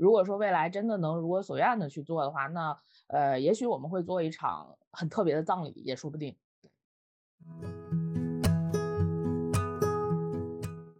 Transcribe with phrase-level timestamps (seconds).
[0.00, 2.74] 如果说未来真的能如我所愿的去做的话，那
[3.08, 6.34] 呃，也许我们会做一场很特别的葬礼，也说不定。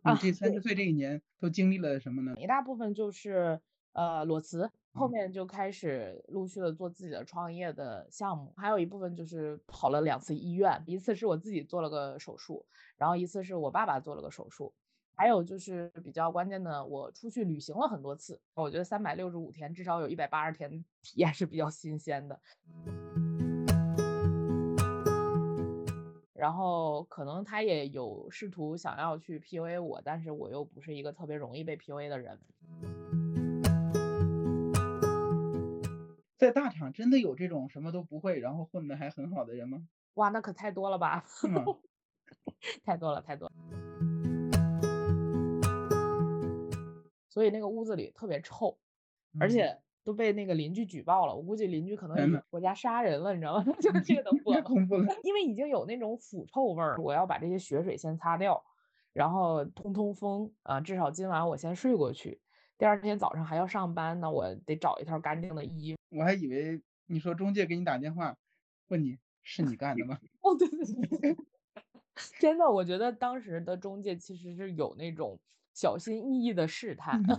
[0.04, 2.34] 你这三十岁这一年都经历了什么呢？
[2.36, 3.58] 一大部分就是
[3.94, 12.66] 呃裸辞，后面就开始陆续的做自己的创业的项目，还有一部分就是跑了两次医院，一次是我自己做了个手术，
[12.98, 14.74] 然后一次是我爸爸做了个手术，
[15.20, 22.40] 还有就是比较关键的，我出去旅行了很多次，我觉得三百六十五天至少有一百八十天体验是比较新鲜的。
[26.32, 32.40] 然后可能他也有试图想要去 PUA 我，但是我又不是一个特别容易被 PUA 的人。
[36.38, 39.86] 在大厂真的有这种什么都不会，然后混得还很好的人吗？
[40.14, 41.22] 哇，那可太多了吧！
[42.82, 43.89] 太多了，太多了。
[47.40, 48.76] 所以那个屋子里特别臭，
[49.40, 49.80] 而且。
[50.02, 53.64] 都被那个邻居举报了，我估计邻居可能国家杀人了，你知道吗？
[53.78, 54.54] 就这个能播
[54.86, 55.14] 吗？
[55.22, 58.64] 因为已经有那种腐臭味儿，我要把这些血水先擦掉，
[59.12, 62.40] 然后通通风啊，至少今晚我先睡过去，
[62.78, 66.00] 第二天早上还要上班，呢我得找一套干净的衣服。
[66.18, 68.34] 我还以为你说中介给你打电话
[68.88, 70.18] 问你是你干的吗？
[70.40, 71.36] 哦，对对对，
[72.40, 75.38] 真的，我觉得当时的中介其实是有那种
[75.72, 77.22] 小心翼翼的试探。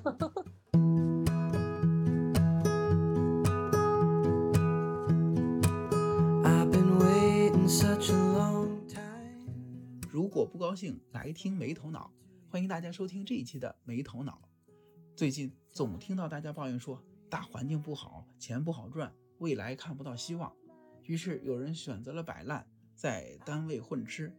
[10.09, 12.11] 如果不高兴，来听没头脑。
[12.49, 14.41] 欢迎大家收听这一期的没头脑。
[15.16, 20.53] 最近总听到大家抱怨说大环境不好，钱不好赚，未来看不到希望。
[21.03, 24.29] 于是有人选择了摆烂，在单位混吃；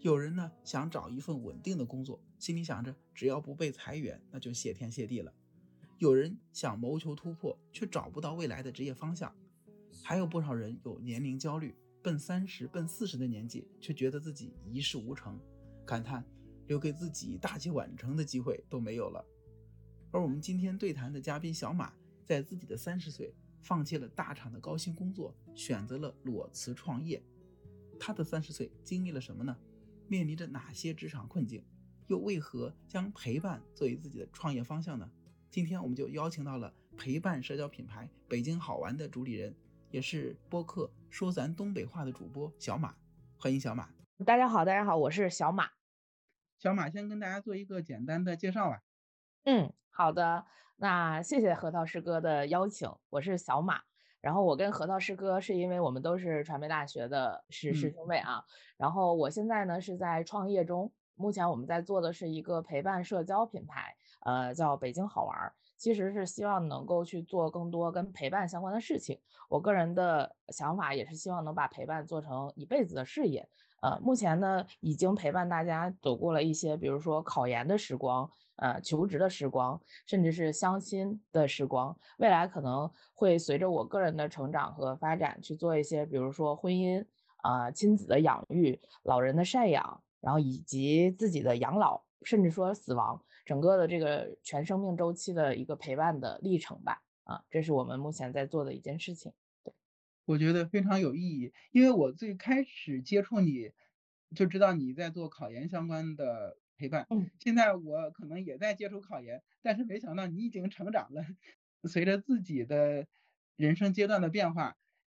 [0.00, 5.32] 有人呢想找一份稳定的工作，心里想着只要不被裁员，那就谢天谢地了。
[5.98, 9.34] 有人想谋求突破，却找不到未来的职业方向。
[10.02, 11.74] 还有不少人有年龄焦虑。
[12.00, 15.38] 奔三十、奔四十的年纪，却觉得自己一事无成，
[15.84, 16.24] 感叹
[16.68, 19.22] 留给自己大器晚成的机会都没有了。
[20.12, 21.92] 而我们今天对谈的嘉宾小马，
[22.24, 27.20] 在自己的三十岁，放弃了大厂的高薪工作，选择了裸辞创业。
[27.98, 29.54] 他的三十岁经历了什么呢？
[30.06, 31.62] 面临着哪些职场困境？
[32.08, 35.08] 又为何将陪伴作为自己的创业方向呢？
[35.50, 39.54] 今天我们就邀请到了陪伴社交品牌北京好玩的主理人。
[39.90, 42.94] 也是播客说咱东北话的主播小马，
[43.38, 43.88] 欢迎小马。
[44.26, 45.70] 大家好，大家好，我是小马。
[46.58, 48.82] 小马先跟大家做一个简单的介绍吧。
[49.44, 50.46] 嗯，好的。
[50.76, 53.82] 那谢谢核桃师哥的邀请，我是小马。
[54.20, 58.44] 然后我跟核桃师哥是因为我们都是传媒大学的师师兄妹啊。
[58.76, 65.52] 然后我现在呢是在创业中，目前我们在做的是一个陪伴社交品牌，呃，叫北京好玩。
[65.76, 69.16] 其实是希望能够去做更多跟陪伴相关的事情。
[69.48, 73.48] 我个人的想法也是希望能把陪伴做成一辈子的事业。
[73.80, 81.96] 呃，目前呢，已经陪伴大家走过了一些，比如说考研的时光，呃，求职的时光，甚至是相亲的时光。
[82.16, 93.22] 未来可能会随着我个人的成长和发展去做一些，比如说婚姻啊、亲子的养育、老人的赡养，然后以及自己的养老，甚至说死亡。
[93.44, 99.32] 整个的这个全生命周期的一个陪伴的历程吧，啊，这是我们目前在做的一件事情。
[99.64, 99.72] 对，
[100.26, 103.70] 我觉得非常有意义，因为我最开始接触你，
[104.36, 107.06] 就知道你在做考研相关的陪伴。
[107.08, 111.24] 嗯，现在我可能也在接触考研，但是没想到你已经成长了，
[111.84, 113.06] 随着自己的
[113.56, 114.76] 人生阶段的变化，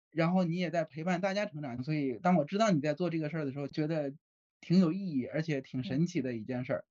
[0.10, 1.84] 然后你也在陪伴大家成长。
[1.84, 4.14] 所以当我知道你在做这个事儿的时候，觉得
[4.62, 6.86] 挺有意义，而且挺神奇的一件事儿。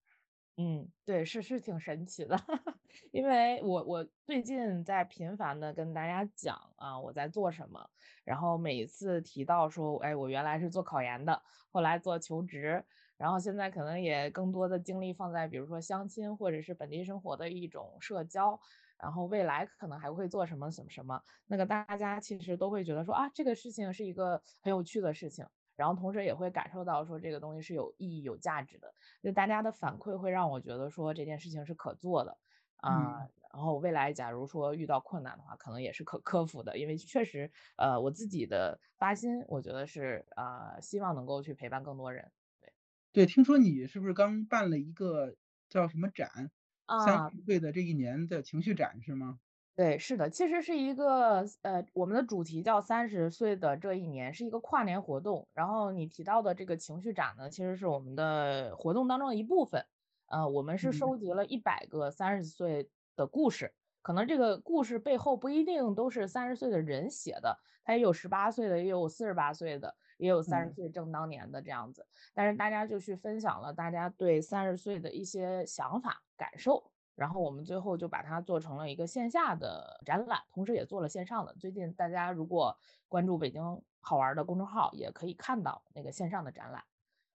[0.58, 2.36] 嗯，对，是是挺神奇的，
[3.12, 7.88] 因为我我最近在频繁的跟大家讲啊，我在做什么，
[8.24, 12.84] 然后每次提到说，哎，我原来是做考研的，后来做求职，
[13.16, 18.58] 然后现在可能也更多的精力放在比如说相亲或者是本地生活的一种社交，
[18.98, 25.46] 然后未来可能还会做什么什么什么，那个大家其实都会觉得说啊，这个事情是一个很有趣的事情。
[25.80, 32.36] 然后同时也会感受到说这个东西是有意义、有价值的，就大家的反馈会让我觉得说这件事情是可做的
[32.76, 33.26] 啊。
[33.52, 42.30] 然后未来假如说遇到困难的话，可能也是可克服的，因为确实，呃，我自己的发心，我觉得是呃，希望能够去陪伴更多人。
[42.60, 42.72] 对，
[43.12, 45.34] 对，听说你是不是刚办了一个
[45.68, 46.50] 叫什么展？
[46.96, 49.40] 三十岁的这一年的情绪展是吗？
[49.80, 55.48] 对，是的，其实是一个呃，我们的主题叫三十岁的这一年，是一个跨年活动。
[55.54, 59.82] 然后你提到的这个情绪展呢，其实是我们的活动当中的一部分。
[60.26, 63.72] 呃，我们是收集了一百个三十岁的故事，
[64.02, 72.06] 可能这个故事背后不一定都是三十岁的人写的，他也有十八岁的，也有四十八岁的，也有三十岁正当年的这样子。
[72.34, 81.54] 但是大家就去分享了大家对三十岁的一些想法感受，然后我们最后就把它做成了一个线下的展览，同时也做了线上的。
[81.56, 82.74] 最近大家如果
[83.08, 83.62] 关注北京
[84.00, 86.82] 好玩的公众号，也可以看到那个线上的展览。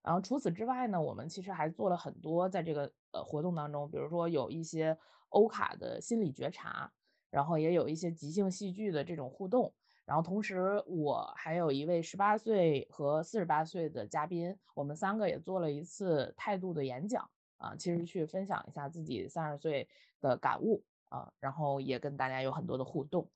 [0.01, 4.97] 然后除此之外呢，我们其实还做了很多在这个呃活动当中，比如说有一些。
[5.29, 6.89] 欧卡的心理觉察，
[7.29, 9.73] 然后也有一些即兴戏剧的这种互动，
[10.05, 19.87] 然后同时我还有一位十八岁和四十八岁的嘉宾，我们三个也做了一次态度的演讲啊，其实去分享一下自己三十岁
[20.21, 23.29] 的感悟啊，然后也跟大家有很多的互动，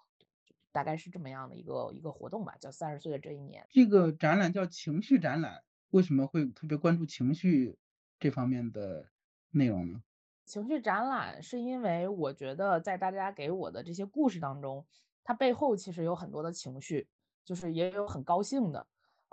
[0.71, 3.65] 大概是这么样的一个一个活动吧，叫三十岁的这一年。
[3.69, 7.77] 这个展览叫情绪展览，为什么会特别关注情绪
[8.19, 9.09] 这方面的
[9.51, 10.01] 内容呢？
[10.45, 14.85] 情绪展览是因为我觉得在大家给我的这些故事当中，
[15.23, 17.07] 它背后其实有很多的情绪，
[17.45, 18.87] 就是也有很高兴的，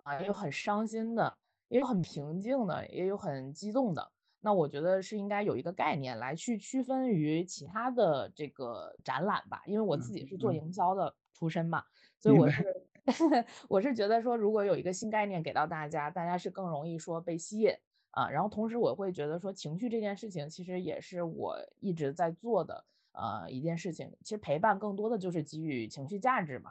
[0.04, 1.38] 啊，也有很伤心的，
[1.68, 4.12] 也有很平静的，也有很激动的。
[4.46, 11.82] 那我觉得是应该有一个概念来去区分于其他的这个展览吧，因为我自己是做营销的出身嘛，
[12.20, 12.64] 所以我是
[13.69, 17.72] 我是觉得说，如果有一个新概念给到大家，大家是更容易说被吸引。
[18.12, 22.84] 啊，然后同时我会觉得说，情绪这件事情其实也是我一直在做的
[23.14, 24.12] 呃一件事情。
[24.22, 26.70] 其实陪伴更多的就是给予情绪价值嘛。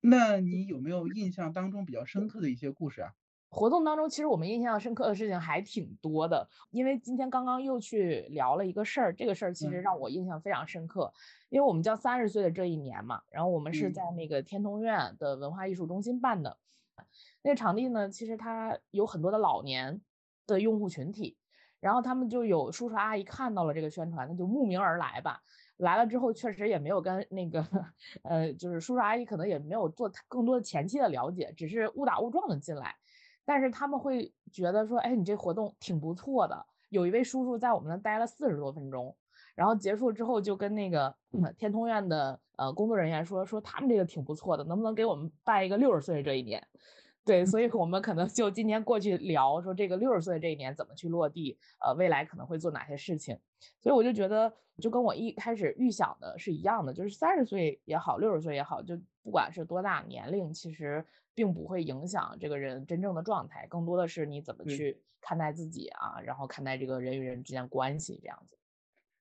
[0.00, 3.12] 那你有没有印象当中比较深刻的一些故事啊？
[3.50, 6.48] 活动当中，其实我们印象深刻的事情还挺多的。
[6.70, 11.12] 因为今天刚刚又去聊了一个事儿，这个事儿其实让我印象非常深刻。
[11.48, 16.56] 因为我们叫三十岁的这一年嘛，然后我们是在那个天通苑的文化艺术中心办的。
[17.42, 20.00] 那个场地呢，其实它有很多的老年。
[20.46, 21.36] 的用户群体，
[21.78, 25.40] 然后他们就有叔叔阿姨看到了这个宣传，那就慕名而来吧。
[25.76, 27.64] 来了之后，确实也没有跟那个，
[28.24, 32.96] 呃，就是叔叔阿姨可能也没有做更多的前期的了解，只是误打误撞的进来。
[33.50, 36.64] 但是他们会觉得说，哎，你这活动挺不错的。
[36.88, 39.12] 有一位叔叔在我们那待了四十多分钟，
[39.56, 41.12] 然后结束之后就跟那个
[41.58, 46.64] 天通苑的呃工作人员说，说他们这个挺不错的，能不能给我们办一个六十岁这一年？
[47.30, 53.38] 对，所以我们可能就今天过去聊说这个六十岁这一年怎么去落地，呃，未来可能会做哪些事情。
[53.78, 68.58] 所以我就觉得，就跟我一开始预想的是一样的，就是三十岁也好，六十岁也好，就不管是多大年龄，其实并不会影响这个人真正的状态，更多的是你怎么去看待自己啊，然后看待这个人与人之间关系这样子。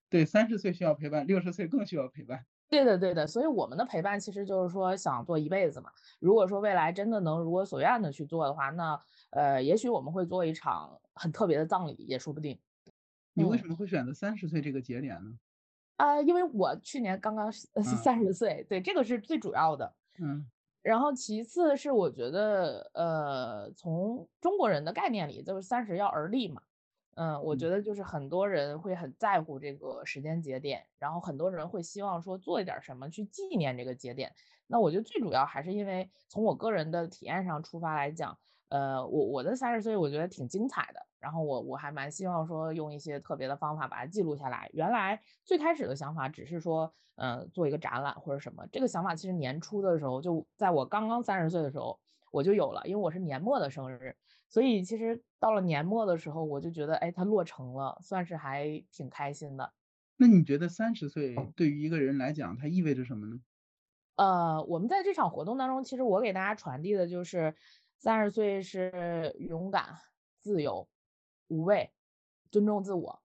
[0.10, 2.44] 对，三十岁需要陪伴，六十岁更需要陪伴。
[2.70, 5.90] 对的，对的，所以我们的陪伴其实就是说想做一辈子嘛。
[6.20, 9.00] 如果说未来真的能如我所愿的去做的话，那
[9.32, 12.60] 呃，也许我们会做一场很特别的葬礼，也说不定。
[13.34, 15.32] 你为什么会选择三十岁这个节点呢？
[15.98, 19.94] 啊，因为我去年刚刚三十岁，对，这个是最主要的。
[20.22, 20.50] 嗯。
[20.82, 26.62] 然后其次是我觉得，呃，从中国人的概念里，就是三十要而立嘛。
[27.22, 34.34] 嗯，我觉得就是很多人会很在乎这个时间节点，然后很多人会希望说做一点什么去纪念这个节点。
[34.68, 38.38] 那我觉得最主要还是因为从我个人的体验上出发来讲，
[38.70, 44.70] 呃，我我的三十岁我觉得挺精彩的，然后我我还蛮希望说用一些特别的方法把它记录下来。
[44.72, 52.00] 原来最开始的想法只是说，呃，做一个展览或者什么，这个想法其实年初的时候就在我刚刚三十岁的时候
[52.32, 54.16] 我就有了，因为我是年末的生日。
[54.50, 59.72] 所以其实到了年末的时候，我就觉得，哎，它落成了，算是还挺开心的。
[60.18, 63.40] 那你觉得三十岁对于一个人来讲，它意味着什么呢？
[64.18, 67.56] 呃，我们在这场活动当中，其实我给大家传递的就是，
[67.98, 69.96] 三十岁是勇敢、
[70.42, 70.90] 自由、
[71.48, 71.92] 无畏、
[72.52, 73.22] 尊重自我，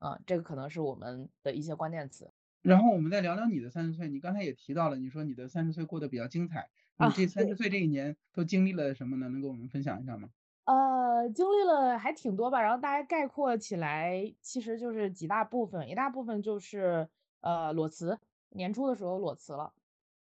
[0.00, 2.30] 嗯，这个可能是我们的一些关键词。
[2.60, 9.28] 然后我们再聊聊你的三十岁，你刚才也提到了，你说你的三十岁过得比较精彩，你这三十岁这一年都经历了什么呢？
[9.28, 10.28] 能跟我们分享一下吗？
[10.66, 17.06] 呃，经历了还挺多吧，然后大家概括起来，其实就是几大部分，一大部分就是
[17.40, 18.18] 呃裸辞，
[18.48, 19.74] 年初的时候裸辞了，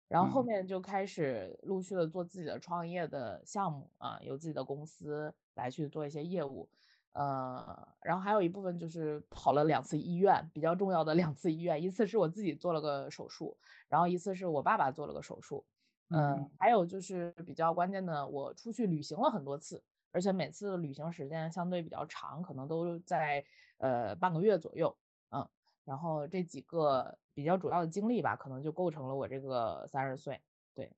[0.07, 6.69] 然后后面就开始陆续的做自己的创业的项目啊，有自己的公司来去做一些业务，
[7.13, 15.65] 呃，然后还有一部分就是跑了两次医院，比较重要的两次医院，一次是我自己做了个手术，然后一次是我爸爸做了个手术，
[16.09, 19.83] 嗯，还有就是比较关键的，我出去旅行了很多次。
[20.11, 23.43] 而且每次旅行时间相对比较长，可能都在
[23.77, 24.97] 呃半个月左右，
[25.31, 25.47] 嗯，
[25.85, 30.41] 然后这几个比较主要的经历吧，可能就构成了我这个三十岁。
[30.73, 30.91] 对，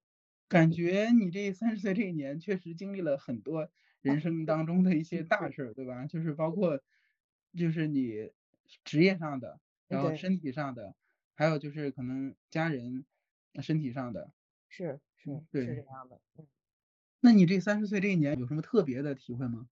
[0.49, 3.69] 感觉你这三十岁这一年确实经历了很多
[4.01, 6.07] 人 生当中的一些大事儿，对吧？
[6.07, 6.81] 就是包括
[7.55, 8.31] 就是你
[8.83, 10.95] 职业上的，然后身体上的，
[11.35, 13.05] 还有就是可能家人
[13.61, 14.31] 身体上的，
[14.71, 16.47] 是是是这样的，嗯。
[17.21, 19.67] 那你这三十岁这一年有什么特别的体会吗？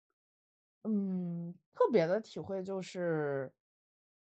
[0.85, 3.49] 嗯，特别的体会就是，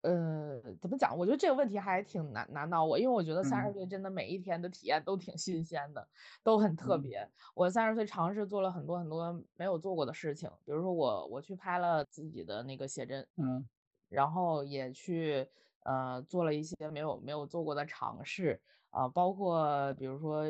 [0.03, 1.17] 呃，怎么讲？
[1.17, 6.07] 我觉得这个问题还挺难难倒我，因为我觉得三十嗯岁真的每一天的体验都挺新鲜的，
[6.43, 7.27] 都很特嗯别。
[7.55, 13.67] 我三十岁尝试做了很多很多没有做过的事情，比如说我我去拍了自己的那个写真，嗯
[14.11, 15.47] 然后也去
[15.85, 20.45] 呃做了一些没有没有做过的尝试啊、包括比如说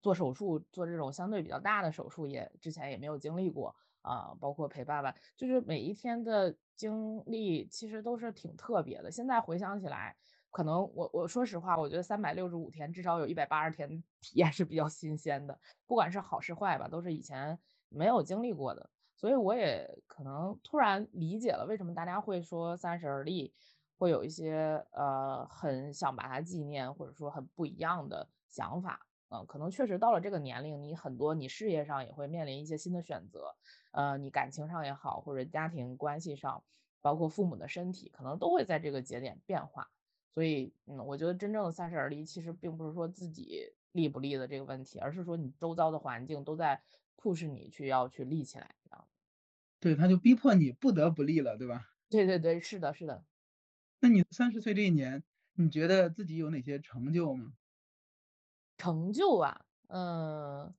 [0.00, 9.10] 做手术，做这种相对比较大的手术也之前也没有经历过啊、包括陪爸爸，就是每一天的经历其实都是挺特别的。
[9.10, 10.16] 现在回想起来，
[10.50, 17.58] 可能我我说实话，我觉得三百六十五天至少有一百八十天体验是比较新鲜的，不管是好是坏吧，都是以前
[17.90, 18.88] 没有经历过的。
[19.16, 23.52] 所以我也可能突然理解了为什么大家会说三十而立，
[23.98, 29.06] 会有一些呃很想把它纪念，或者说很不一样的想法。
[29.30, 33.54] 呃，可能确实到了这个年龄，你很多你事业上也会面临一些新的选择，
[33.92, 36.64] 呃，你感情上也好，或者家庭关系上，
[37.00, 39.88] 包括父母的身体，可能都会在这个节点变化。
[40.34, 46.82] 所以，嗯，我觉得真正的三十而立，其实并不是说自己立不立的这个问题，而是说你周遭的环境都在
[47.16, 49.06] push 你去要去立起来，这样。
[49.82, 51.90] 对，他就逼迫你不得不立了，对吧？
[52.12, 53.24] 对对对，是的，是的。
[54.02, 55.22] 那你三十岁这一年，
[55.54, 57.52] 你觉得自己有哪些成就吗？
[58.80, 60.74] 成就啊，嗯，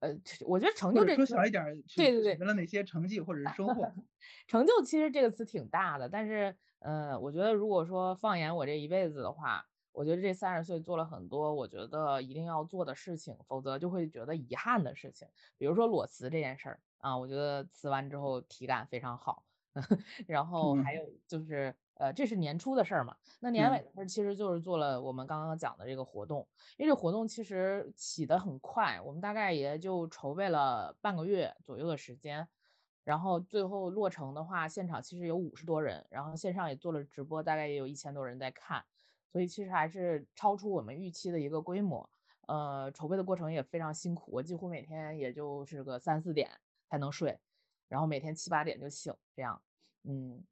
[0.00, 0.10] 呃，
[0.46, 3.96] 我觉得成就这说小一点对对对，取得了哪些成绩或者是收获？
[4.46, 15.28] 成就其实这个词挺大的，但是，呃，我觉得如果说放眼我这一辈子的话，我觉得这三十岁做了很多我觉得一定要做的事情，否则就会觉得遗憾的事情。
[15.58, 19.44] 比如说裸辞这件事儿啊，我觉得辞完之后体感非常好。
[20.28, 26.44] 然后还嗯有就是，呃，这是年初的事儿嘛，那年尾嗯的事儿其实就是做了我们刚刚讲的这个活动。
[26.76, 32.48] 因为这活动其实起得很快，我们大概也就筹备了半个月左右的时间，
[33.04, 38.84] 然后最后落成的话，现场其实有五十多人，然后线上也做了直播，大概也有一千多人在看，
[39.30, 42.10] 所以其实还是超出我们预期的一个规模。
[42.48, 46.50] 呃，筹备的过程也非常辛苦，我几乎每天也就是个三四点
[46.90, 47.38] 才能睡，
[47.86, 49.62] 然后每天七八点就醒，这样，
[50.02, 50.42] 嗯。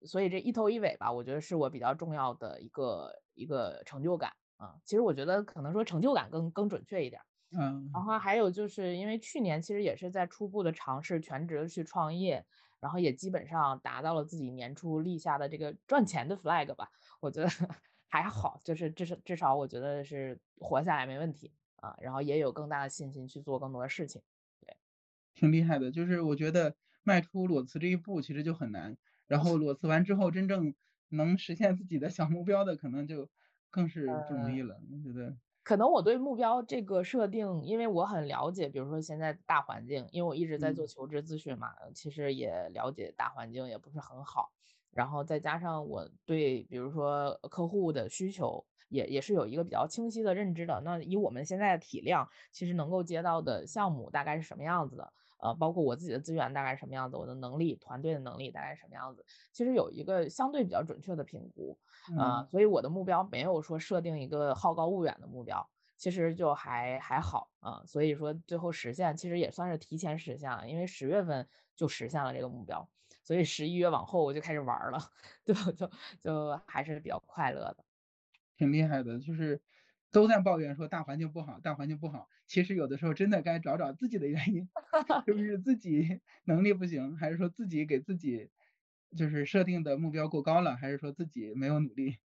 [0.00, 4.76] 呃所以这一头一尾吧，我觉得是我比较重要的一个一个成就感啊。
[4.84, 7.20] 其实我觉得可能说成就感更更准确一点
[7.52, 7.58] 嗯。
[7.92, 12.44] 然嗯，后还有就是因为去年其实也是在初步的尝试全职地去创业，
[12.80, 16.88] 然后也基本上达到了自己年初立下的这个赚钱的 flag 吧，
[17.20, 17.48] 我觉得
[18.08, 24.22] 还好，就是至少至少我觉得是活下来没问题啊，然后也有更大的信心去做更多的事情。
[24.60, 24.76] 对，
[25.34, 25.90] 挺厉害的。
[25.90, 28.96] 就是我觉得迈出裸辞这一步其实就很难，
[29.26, 30.74] 然后裸辞完之后，真正
[31.08, 33.28] 能实现自己的小目标的，可能就
[33.70, 34.80] 更是不容易呃了。
[34.90, 44.52] 我觉得，可能我对目标这个设定，因为我很了解，比如说现在大环境，因为我一直在做嗯求职咨询嘛，其实也了解大环境也不是很好。
[44.90, 50.80] 然后再加上我对比如说客户的需求也也是有一个比较清晰的认知的。
[50.84, 55.12] 那以我们现在的体量，其实能够接到的项目大概是什么样子的？
[55.44, 61.78] 呃，包括我自己的资源大概是什么样子，我的能力、团队的能力大概什么样子，其实有一个相对比较准确的评估。
[62.16, 67.82] 呃，嗯，所以我的目标没有说设定一个好高骛远的目标，其实就还还好啊。
[67.86, 71.46] 所以说最后实现其实也算是提前实现了，因为十月份
[71.76, 72.88] 就实现了这个目标，
[73.22, 74.98] 所以十一月往后我就开始玩儿了，
[75.44, 75.90] 就就
[76.22, 77.84] 就还是比较快乐的。
[78.56, 79.18] 挺厉害的。
[79.18, 79.62] 就是
[80.10, 82.28] 都在抱怨说大环境不好，大环境不好。
[82.46, 84.68] 其实有的时候真的该找找自己的原因，
[85.26, 88.50] 是不是自己能力不行，还是说自己给自己
[89.16, 92.18] 就是设定的目标过高了，还是说自己没有努力？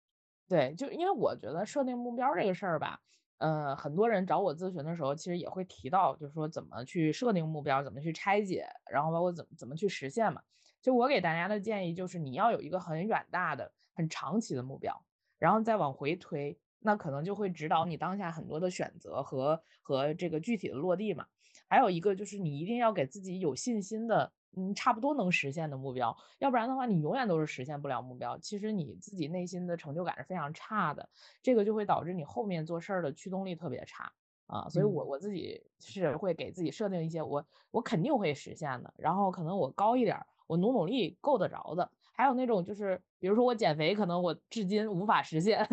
[0.49, 3.01] 对，就因为我觉得设定目标这个事儿吧，
[3.37, 10.41] 呃，很多人找我咨询的时候，其实也会提到，就是说怎么去设定目标，怎么去拆解，然后包括怎么怎么去实现嘛。
[10.81, 15.05] 就我给大家的建议就是，你要有一个很远大的、很长期的目标，
[15.37, 21.25] 然后再往回推，那可能就会指导你当下很多的选择和和这个具体的落地嘛。
[21.67, 28.37] 还有一个就是你一定要给自己有信心的，嗯，差不多能实现的目标，要不然的话，你永远都是实现不了目标。
[28.37, 31.09] 其实你自己内心的成就感是非常差的，
[31.41, 34.11] 这个就会导致你后面做事儿的驱动力特别差
[34.45, 34.69] 啊。
[34.69, 35.07] 所以我嗯。
[35.07, 41.91] 我自己是会给自己设定一些我我肯定会实现的，然后可能我高一点儿，我努努力够得着的。
[42.13, 45.67] 还有那种就是比如说我减肥，可能我至今无法实现，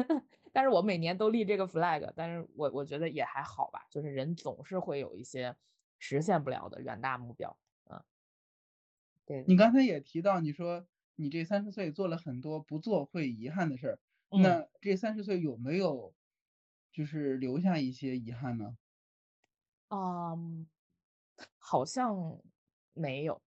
[0.54, 5.56] 但是我每年都立这个 flag，但是我我觉得也还好吧，就是人总是会有一些
[5.98, 7.58] 实现不了的远大目标，
[7.90, 8.00] 嗯，
[9.26, 13.98] 对，你刚才也提到，你说你这三十岁做了很多不做会遗憾的事儿，
[14.30, 16.14] 那这三十岁有没有
[16.92, 18.76] 就是留下一些遗憾呢？
[19.88, 20.68] 嗯，
[21.58, 22.38] 好像
[22.92, 23.42] 没有。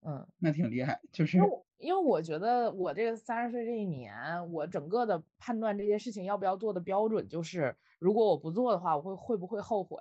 [0.00, 1.38] 嗯，那挺厉害，就是
[1.78, 9.96] 因为我觉得我这个三十岁这一年，我整个的判断这些事情要不要做的标准就是，如果我不做的话，我会会不会后悔？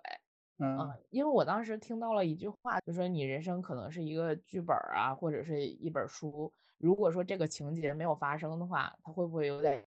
[0.60, 6.52] 嗯，因为我当时听到了一句话，就说你人生可能是一个剧本啊，或者是一本书。
[6.80, 9.86] 如果说这个情节没有发生的话，它会不会有点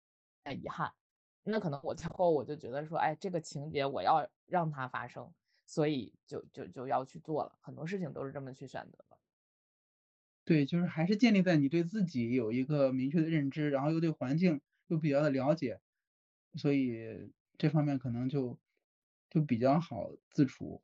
[0.60, 0.92] 遗憾？
[1.42, 5.28] 那可能我最后我就觉得说，哎，这个情节我要让它发生，
[5.66, 7.58] 所以就就就要去做了。
[7.60, 9.11] 很多事情都是这么去选择的。
[10.46, 15.80] 对，就是还是建立在你对自己有一个明确的认知，然后又对环境又比较的了解，
[16.56, 18.58] 所以这方面可能就
[19.30, 20.82] 就比较好自处。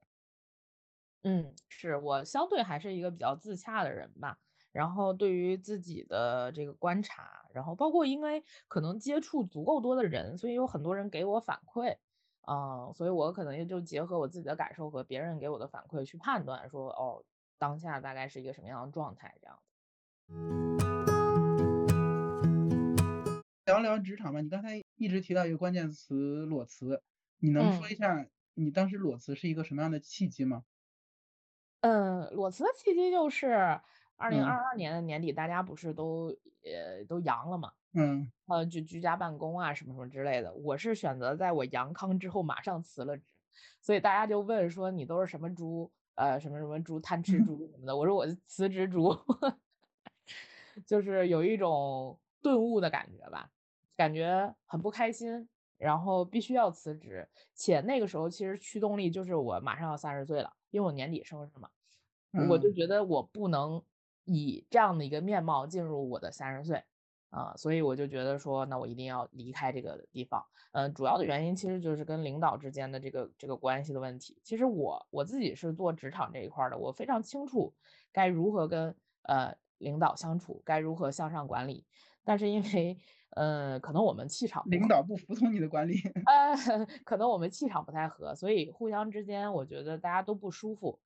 [1.24, 4.38] 嗯，是我相对还是一个比较自洽的人吧。
[4.70, 11.96] 然后对于自己的这个观察，然后包括因为可能接触足够多的人，所以有很多人给我反馈，
[12.42, 17.24] 啊，所以我可能也就结合我自己的感受和别人给我的反馈去判断说，哦。
[17.58, 19.34] 当下大概是一个什么样的状态？
[19.40, 19.48] 这
[23.72, 24.40] 样聊聊职场吧。
[24.40, 27.02] 你刚才一直提到一个关键词裸辞，
[27.38, 28.24] 你能说一下
[28.54, 30.64] 你当时裸辞是一个什么样的契机吗？
[31.80, 33.80] 嗯，裸辞的契机就是
[34.16, 37.72] 二零二二年的年底，大家不是都呃都阳了嘛？
[37.92, 40.54] 嗯，呃，就居家办公啊什么什么之类的。
[40.54, 43.24] 我是选择在我阳康之后马上辞了职，
[43.80, 45.90] 所以大家就问说你都是什么猪？
[46.18, 49.16] 呃，什么什么猪贪吃猪什么的，我说我是辞职猪，
[50.84, 53.52] 就是有一种顿悟的感觉吧，
[53.96, 61.70] 感觉很不开心，然后必须要辞职，且那个时候其实驱动力就是我马上要三十岁了，因为我年底生日嘛，
[62.48, 63.80] 我就觉得我不能
[64.25, 66.82] 以这样的一个面貌进入我的三十岁。
[67.30, 70.45] 啊，所以我就觉得说，那我一定要离开这个地方。
[70.73, 74.41] 嗯，主要的原因其实就是跟领导之间的这个这个关系的问题。
[74.43, 77.75] 其实我我自己是做职场这一块的，我非常清楚
[78.12, 81.86] 该如何跟呃领导相处，该如何向上管理。
[82.25, 82.99] 但是因为
[83.30, 85.95] 呃，可能我们气场领导不服从你的管理，
[86.26, 86.54] 呃，
[87.04, 90.99] 可能我们气场不太合，所以互相之间我觉得大家都不舒服。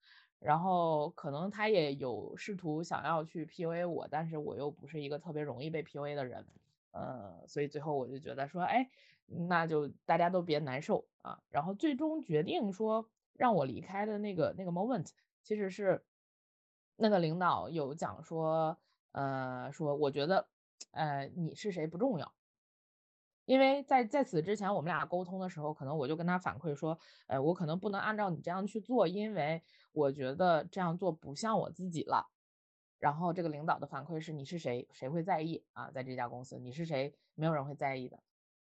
[0.42, 6.44] 然后可能他也有试图想要去 PUA 我，但是我又不是一个特别容易被 PUA 的人，
[6.90, 8.90] 呃，所以最后我就觉得说，哎，
[9.26, 11.40] 那就大家都别难受啊。
[11.48, 15.10] 然后最终决定说让我离开的那个那个 moment，
[15.42, 16.04] 其实是
[16.96, 18.76] 那个领导有讲说，
[19.12, 20.48] 呃，说我觉得，
[20.90, 22.34] 呃，你是谁不重要。
[23.44, 32.28] 因为在在此之前，我们俩沟通的时候，可能我就跟他反馈说，呃，我可能不能按照你这样去做，因为我觉得这样做不像我自己了。
[32.98, 34.86] 然后这个领导的反馈是，你是谁？
[34.92, 35.90] 谁会在意啊？
[35.90, 37.12] 在这家公司，你是谁？
[37.34, 38.16] 没有人会在意的。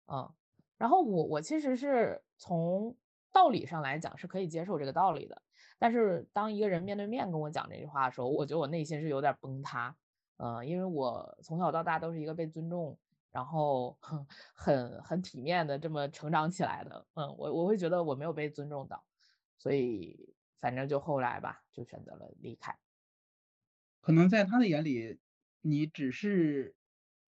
[0.07, 0.31] 嗯，
[0.77, 2.95] 然后我我其实是从
[3.31, 5.41] 道理上来讲是可以接受这个道理的，
[5.79, 9.95] 但是当一个人面对面跟我讲这句话的时候，我觉得我内心是有点崩塌。
[10.37, 12.95] 嗯，因为我从小到大都是一个被尊重。
[13.37, 19.05] 然后很很很体面的这么成长起来的，嗯，我我会觉得我没有被尊重到，
[19.59, 22.75] 所以反正就后来吧，就选择了离开。
[24.01, 25.19] 可能在他的眼里，
[25.61, 26.75] 你只是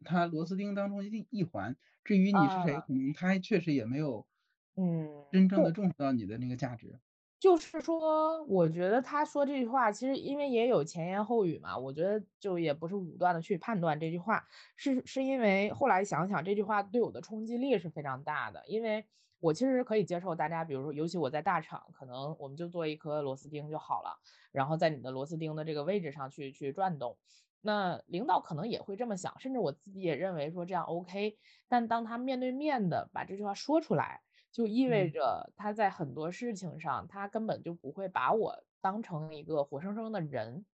[0.03, 4.27] 他螺丝钉当中一一环，至于你是谁，可能他确实也没有，
[4.75, 6.99] 嗯，真正的重视到你的那个价值。
[7.39, 19.05] 就是说，我觉得他说这句话，其实因为也有前言后语嘛，我觉得就也不是武断的去判断这句话，是是因为后来想想这句话对我的冲击力是非常大的，因为
[19.39, 24.19] 我其实可以接受大家，比如说，尤其我在大厂，可能我们就做一颗螺丝钉就好了，
[24.51, 27.17] 然后在你的螺丝钉的这个位置上去去转动，
[27.61, 31.37] 那领导可能也会这么想，甚至我自己也认为说这样 OK，
[31.69, 34.23] 但当他面对面的把这句话说出来。
[34.51, 40.65] 就意味着他在很多事情上，他根本就不会把我当成一个活生生的人，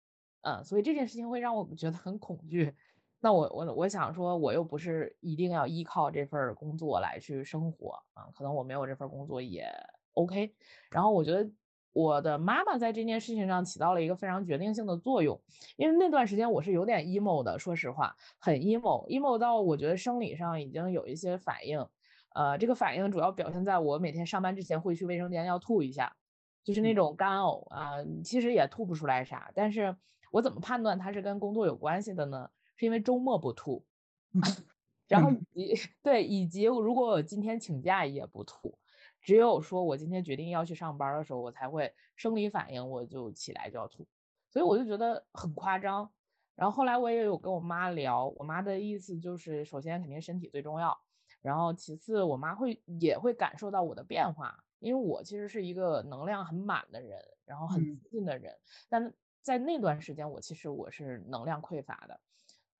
[0.42, 2.74] 嗯，所以这件事情会让我觉得很恐惧。
[3.20, 9.66] 那我我我想说，我又不是一定要依靠这份工作来去生活啊，可能我没有这份工作也
[10.12, 10.54] OK。
[10.90, 11.50] 然后我觉得
[11.92, 15.42] 我的妈妈在这件事情上起到了一个非常决定性的作用，
[15.76, 21.88] 因为那段时间我是有点 emo 的，说实话，很 emo，emo 到我觉得生理上已经有一些反应。
[22.34, 26.14] 呃，这个反应主要表现在我每天上班之前会去卫生间要吐一下，
[26.62, 27.92] 就是那种干呕啊，
[28.22, 29.50] 其实也吐不出来啥。
[29.54, 29.96] 但是
[30.30, 32.50] 我怎么判断它是跟工作有关系的呢？
[32.76, 33.86] 是因为周末不吐，
[35.06, 38.76] 然后以及 对，以及如果我今天请假也不吐，
[39.20, 44.06] 只有说我今天决定要去上班的时候，我才会生理反应，我就起来就要吐。
[44.50, 46.10] 所以我就觉得很夸张。
[46.56, 50.98] 然后后来我也有跟我妈聊，我妈的意思就是，首先肯定身体最重要。
[51.44, 58.50] 然后其次我妈会也会感受到我的变化，因为我其实是一个能量很满的人，然后很嗯自信的人，
[58.88, 62.18] 但在那段时间我其实我是能量匮乏的。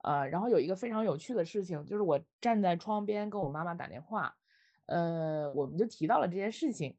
[0.02, 4.34] 呃，然后有一个非常有趣的事情，就是我站在窗边跟我妈妈打电话，
[4.86, 6.96] 呃，我们就提到了这件事情，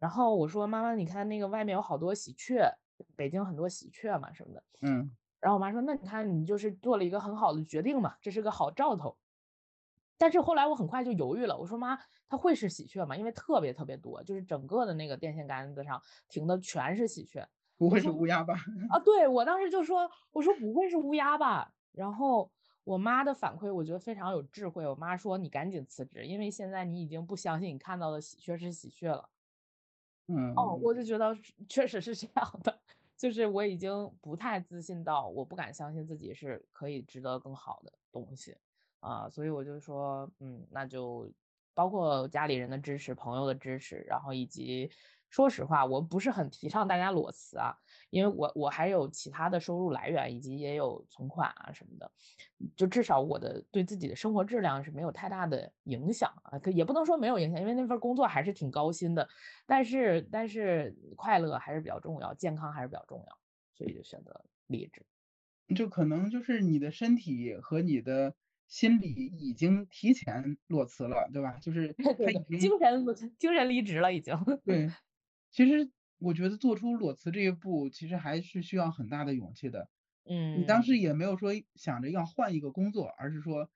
[0.00, 2.68] 然后我说妈妈，你看那个外面有好多喜鹊，
[3.14, 9.16] 北京很多喜鹊嘛什么的，嗯然后我妈说，那你看你就是做了一个很好的决定嘛，这是个好兆头。
[10.18, 11.98] 但是后来我很快就犹豫了，我说妈，
[12.28, 13.16] 它会是喜鹊吗？
[13.16, 17.46] 因为特别特别多，就是整个的那个电线杆子上停的全是喜鹊。
[17.78, 18.54] 不会是乌鸦吧？
[18.88, 21.70] 啊，对，我当时就说，我说不会是乌鸦吧？
[21.92, 22.50] 然后
[22.84, 29.28] 我妈的反馈我觉得非常有智慧，我妈说你赶紧辞职，因为现在你已经不相信你看到的喜鹊是喜鹊了。
[30.28, 31.36] 嗯哦，我就觉得
[31.68, 32.80] 确实是这样的，
[33.16, 38.56] 就是我已经不太自信到我不敢相信自己是可以值得更好的东西
[39.00, 41.30] 啊，所以我就说，嗯，那就
[41.74, 44.90] 包括家里人的支持、朋友的支持，然后以及
[45.28, 47.74] 说实话，我不是很提倡大家裸辞啊，
[48.10, 52.10] 因为我我还有其他的收入来源，以及也有存款啊什么的，
[52.76, 59.28] 就至少我的对自己的生活质量是没有太大的影响啊，可也不能说没有影响，因为那份工作还是挺高薪的，
[59.66, 63.38] 但是但是快乐还是比较重要，健康还是比较重要，
[63.74, 65.04] 所以就选择离职。
[65.74, 68.36] 就可能就是你的身体和你的
[68.68, 71.58] 心里已经提前裸辞了，对吧？
[71.58, 73.04] 就是他已经精神
[73.38, 74.34] 精神离职了已经。
[74.66, 74.92] 对，
[75.50, 79.88] 其实我觉得做出裸辞这一步，其实还是需要很大的勇气的。
[80.28, 80.84] 嗯你当嗯。
[80.84, 83.70] 时也没有说想着要换一个工作，而是说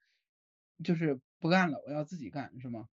[0.83, 2.87] 就是不干了，我要自己干，是吗？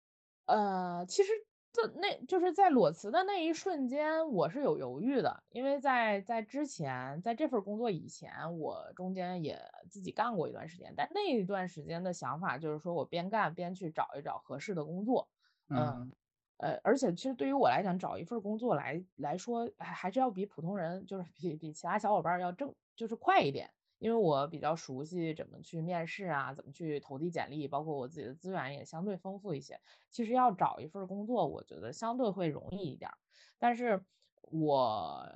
[0.48, 1.30] 呃，其实
[1.74, 9.60] 这那就是在裸辞的那一瞬间，我是有犹豫的，因为在在之前，在这份工作以前，我中间也
[9.90, 15.28] 自己干过一段时间，但那一段时间的想法就是说我边干边去找一找合适的工作，
[15.72, 15.98] 嗯。
[15.98, 16.12] 嗯
[16.58, 23.73] 呃，而且其实对于我来讲，找一份工作来来说，还还是要比普通人，就是比比其他小伙伴儿要挣，就是快一点。
[23.98, 29.80] 因为我比较熟悉怎么去面试啊，怎么去投递简历，包括我自己的资源也相对丰富一些。
[30.10, 33.16] 其实要找一份工作，我觉得相对会容易一点儿。
[33.58, 34.04] 但是
[34.42, 35.26] 我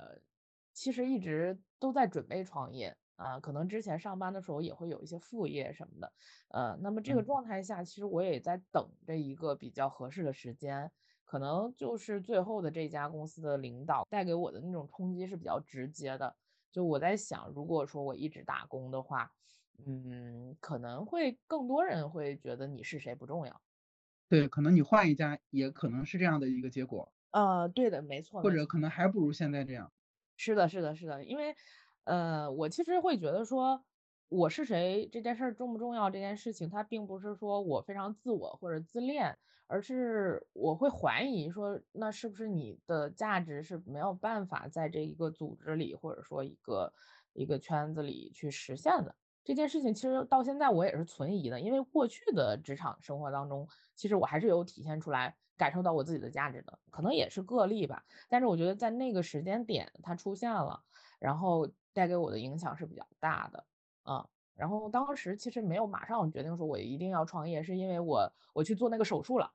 [0.73, 6.13] 其实一直都在准备创业啊，可能之前上班的时候也会有一些副业什么的。
[6.49, 10.91] 呃，那么这个嗯状态下，其实我也在等着一个比较合适的时间。
[11.25, 16.35] 可能就是最后的这家公司的领导带给我的那种冲击是比较直接的。
[16.71, 19.31] 就我在想，如果说我一直打工的话，
[19.85, 23.61] 嗯，可能会更多人会觉得你是谁不重要。
[24.31, 29.91] 对，可能你换一家也可能是这样的一个结果，呃，对的，没错，或者可能还不如现在这样。
[30.37, 31.53] 是的，是的，是的，因为，
[32.05, 33.83] 呃，我其实会觉得说，
[34.29, 39.37] 我是谁这件事儿重不重要这件事情，它并不是说我非常自我或者自恋，
[39.69, 46.91] 而是我会怀疑说，那是不是你的价值是没有办法在这一个组织里，或者说一个
[47.33, 49.15] 一个圈子里去实现的。
[49.43, 58.03] 这件事情其实到现在我也是存疑的，因为过去的职场生活当中，其实我还是有体现出来，感受到我自己的价值的，可能也是个例吧。
[58.27, 60.81] 但是我觉得在那个时间点它出现了，
[61.19, 63.65] 然后带给我的影响是比较大的，
[64.01, 64.27] 啊。
[64.59, 69.49] 然后当时其实没有马上决定说我一定要创业，是因为我我去做那个手术了，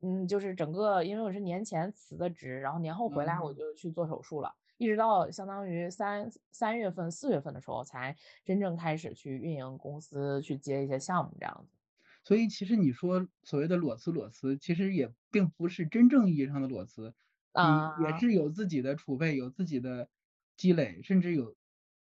[0.00, 11.76] 嗯，就是整个因为我是年前辞的职，然后年后回来我嗯就去做手术了，一直到相当于三三月份、四月份的时候才真正开始去运营公司，去接一些项目这样子。
[12.24, 17.14] 所以其实你说所谓的裸辞，裸辞其实也并不是真正意义上的裸辞，
[17.52, 18.18] 嗯也啊。
[18.18, 20.08] 是有自己的储备，有自己的
[20.56, 21.54] 积累，甚至有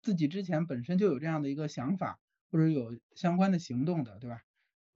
[0.03, 2.21] 自己之前本身就有这样的一个想法，
[2.57, 4.39] 或者有相关的行动的，对吧？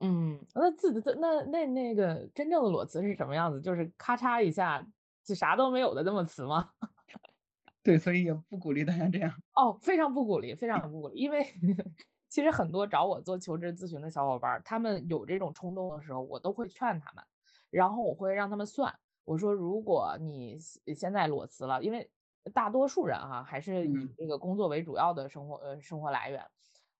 [0.00, 3.60] 嗯，那自的那那那个真正的裸辞是什么样子？
[3.60, 4.84] 就是咔嚓一下
[5.22, 6.70] 就啥都没有的这么辞吗？
[7.82, 9.30] 对，所以也不鼓励大家这样。
[9.54, 11.44] 哦，非常不鼓励，非常不鼓励，因为
[12.30, 17.22] 其实很多找我做求职咨询的小伙伴，他们有这种冲动的时候，我都会劝他们，
[17.70, 18.94] 然后我会让他们算，
[19.24, 22.10] 我说如果你现现在裸辞了，因为
[22.54, 26.42] 大多数人哈、还是以嗯，这个工作为主要的生活呃生活来源，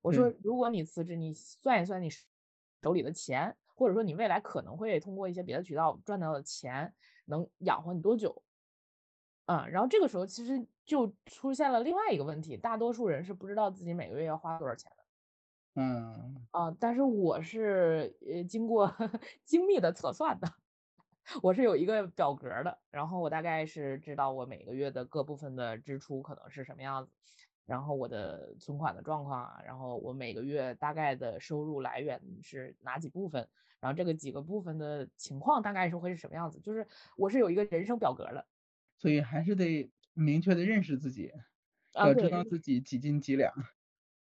[0.02, 2.08] 我说，如果你辞职，你算一算你
[2.82, 6.94] 手里的钱，或者说你未来可能会通过一些别的渠道赚到的钱，
[7.26, 8.42] 能养活你多久？
[9.46, 15.04] 嗯，然后这个时候其实就出现了另外一个问题，大多数人是不知道自己每个月要花多少钱的。
[15.74, 18.92] 嗯，啊，但是我是呃经过
[19.44, 20.48] 精密的测算的，
[21.42, 27.12] 我是有一个表格儿的，然后我大概是知道我每个月的各部分的支出可能是什么样子，
[27.66, 33.49] 然后我的存款的状况啊，然后我每个月大概的收入来源是哪几部分，
[33.81, 38.46] 然后这个几个部分的情况大概是会是什么样子，就是我是有一个人生表格的。
[38.99, 41.33] 所以还是得明确的认识自己，
[41.94, 43.53] 啊，要知，道自己几斤几两。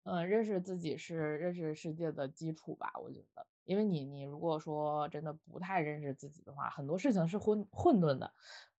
[0.03, 8.33] 嗯，认识自己是认识世界的基础吧，我觉得，因为你你如果说真的不太认识自己的话，很多事情是混混沌的，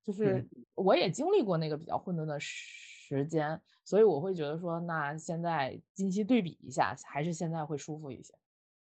[0.04, 2.95] 就，是我也经历过那个比较混沌的时
[3.26, 8.34] 间，所以我会觉得说，那现在近期对比一下，还是现在会舒服一些。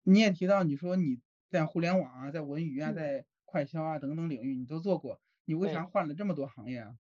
[0.05, 5.85] 你也提到你说你在互联网啊，在文娱啊，嗯，在快销啊等等领域你都做过，你为啥。
[5.85, 6.99] 换了这么多行业啊？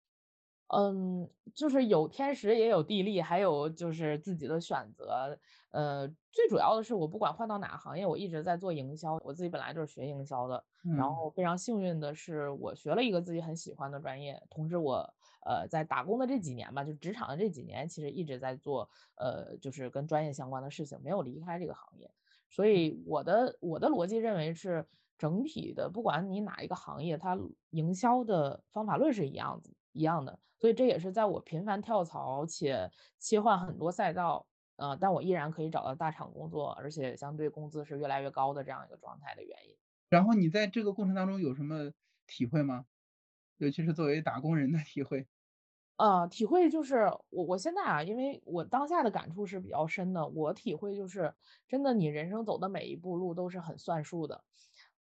[0.68, 5.38] 嗯，就是有天时也有地利，还有就是自己的选择。
[5.70, 9.18] 呃，最主要的是我不管换到哪个行业，我一直在做营销。
[9.24, 10.62] 我自己本来就是学营销的，
[10.94, 22.10] 然嗯，后非常幸运的是，我学了一个自己很喜欢的专业，同时我呃在打工的这几年吧，就职场的这几年，其实一直在做呃就是跟专业相关的事情，没有离开这个行业。
[22.50, 24.86] 所以我的我的逻辑认为是
[25.18, 27.38] 整体的，不管你哪一个行业，它
[27.70, 30.38] 营销的方法论是一样子一样的。
[30.58, 34.46] 所以这也是在我频繁跳槽且切换很多赛道，
[34.76, 39.76] 呃，但我依然可以找到大厂工作，而且相对工资是越来越高的这样一个状态的原因。
[40.08, 41.92] 然后你在这个过程当中有什么
[42.26, 42.86] 体会吗？
[43.58, 45.28] 尤其是作为打工人的体会。
[45.98, 51.34] 呃，体会就是我我现在啊，因为我当下的感触是比较深的，我体会就是
[51.66, 54.44] 真的，你人生走的每一步路都是很算数的。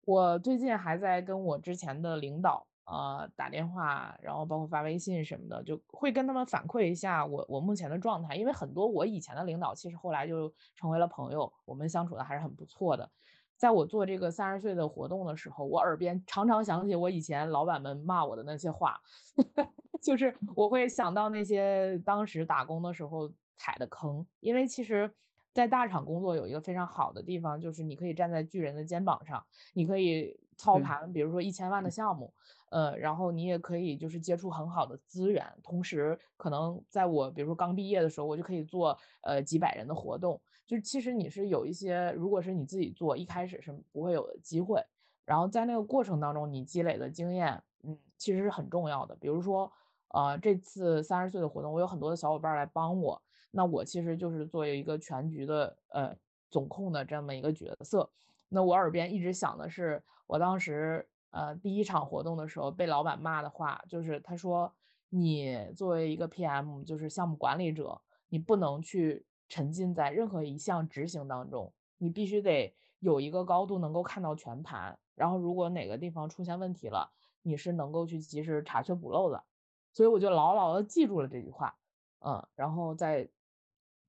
[0.06, 13.12] 我最近还在跟我之前的领导呃打电话，然后包括发微信什么的，就会跟他们反馈一下我我目前的状态，因为很多我以前的领导其实后来就成为了朋友，我们相处的还是很不错的。
[13.58, 19.00] 在我做这个三十岁的活动的时候，我耳边常常想起我以前老板们骂我的那些话。
[20.02, 25.12] 就是我会想到那些当时打工的时候踩的坑，因为其实
[25.52, 32.32] 在大厂工作有一个非常好的地方，就是你可以站在巨人的肩膀上，你可以操，盘，比如说一千万的项目，
[32.70, 44.84] 呃，然后你也可以就是接触很好的资源，同时可能在我比如说刚毕业的时候，我就可以做呃几百人的活动，就其实你是有一些，如果是你自己做，一开始是不会有的机会，
[45.26, 49.16] 然后在那个过程当中，你积累的经验，嗯，其实是很重要的。
[49.18, 49.72] 比如说，
[50.10, 56.16] 呃，这次三十岁的活动，我有很多的小伙伴来帮我，那我其实就是作为一个全局的呃
[56.50, 58.10] 总控的这么一个角色。
[58.50, 64.74] 那我耳边一直想的是，我当时呃第一场活动的时候被老板骂的话，就是他说
[65.10, 79.46] 你作为一个 PM，就是项目管理者，你不能去沉浸在任何一项执行当中，你必须得有一个高度能够看到全盘，然后如果哪个地方出现问题了，你是能够去及时查缺补漏的。
[79.94, 81.78] 所以我就牢牢的记住了这句话，
[82.20, 83.30] 嗯，然后在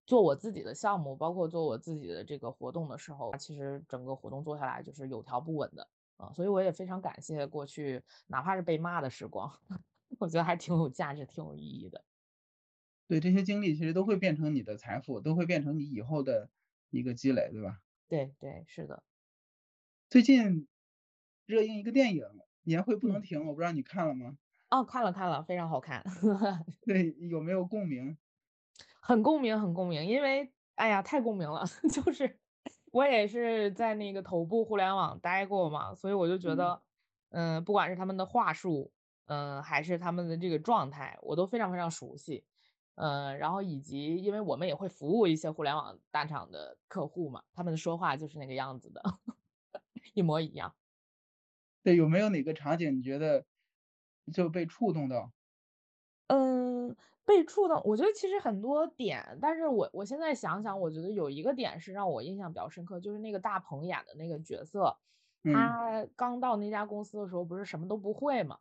[0.06, 9.52] 做我自己的项目，包括做我自己的这个活动的时候，其实整个活动做下来就是有条不紊的，啊，所以我也非常感谢过去哪怕是被骂的时光，
[10.18, 12.04] 我觉得还挺有价值、挺有意义的。
[13.10, 16.50] 对，这些经历其实都会变成你的财富，都会变成你以后的
[16.90, 17.80] 一个积累，对吧？
[18.10, 19.02] 对对，是的，
[20.10, 20.68] 最近
[21.46, 22.22] 热映一个电影
[22.62, 24.38] 《年会不能嗯，停》，我不知道你看了吗？
[24.70, 26.02] 哦，看了看了，非常好看。
[26.84, 28.16] 对，有没有共鸣？
[29.00, 32.38] 很共鸣，很共鸣，因为哎呀，太共鸣了， 就是
[32.92, 36.82] 我也是在那个头部互联网待过嘛，所以我就觉嗯，得，
[37.30, 38.92] 嗯，不管是他们的话术，
[39.26, 42.44] 嗯，还是他们的这个状态，我都非常非常熟悉。
[42.96, 49.02] 嗯，然后以及因为我们也会服务一些互联网大厂的客户嘛，他们的说话就是那个样子的，
[50.14, 50.74] 一模一样。
[51.82, 53.44] 对，有没有哪个场景你觉得
[54.32, 55.30] 就被触动到？
[56.28, 64.96] 嗯，被触动，我觉得其实很多点，但是我我现在想想，我觉得有一个点是让我印象比较深刻，就是那个大鹏演的那个角色，
[65.44, 68.56] 嗯，他刚到那家公司的时候，不是什么都不会嘛，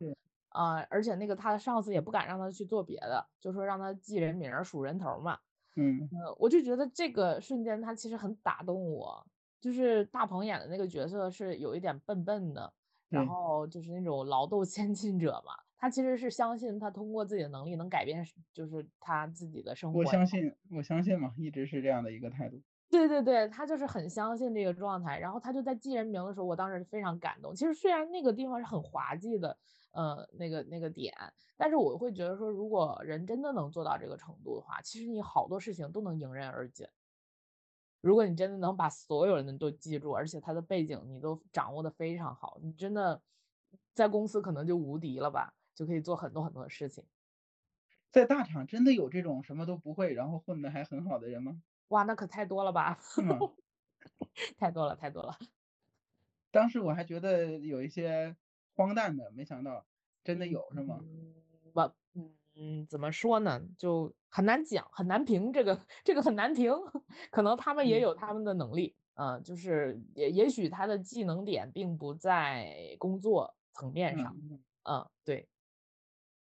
[0.56, 5.38] 是，啊、而且那个他的上司也不敢让他去做别的，就说让他记人名儿数人头儿嘛，
[5.76, 9.26] 嗯，呃，我就觉得这个瞬间他其实很打动我，
[9.60, 12.72] 就是大鹏演的那个角色是有一点笨笨的，
[13.08, 20.04] 然，后就是那种劳动先进者嘛，他其实是相信他通过自己的能力能改变就是他自己的生活我。
[20.04, 22.62] 相信，我相信嘛，一直是这样的一个态度。
[22.90, 27.54] 对对对，他就是很相信这个状态，然后他就在记人名的时候，我当时非常感动。
[27.54, 29.56] 其实虽然那个地方是很滑稽的，
[29.92, 31.12] 呃，那个那个点，
[31.56, 36.88] 但是我会觉得说，如果人真的能做到这个程度的话，其实你好多事情都能迎刃而解。
[38.00, 43.20] 如果你真的能把所有人都记住，而且他的背景你都掌握的非常好，你真的
[43.94, 47.06] 在公司可能就无敌了吧，就可以做很多很多的事情。
[48.12, 51.62] 在大厂真的有这种什么都不会，然后混得还很好的人吗？
[51.88, 52.98] 哇，那可太多了吧？
[54.58, 55.36] 太多了，太多了。
[56.50, 58.36] 当时我还觉得有一些
[58.74, 59.86] 荒诞的，没想到
[60.24, 60.98] 真的有，是吗？
[61.72, 61.94] 我
[62.54, 63.60] 嗯，怎么说呢？
[63.78, 66.72] 就很难讲，很难评，这个这个很难评。
[67.30, 74.34] 可能他们也有他们的能力，嗯，就是也也许他的技能点并不在工作层面上，
[74.84, 75.48] 嗯，对。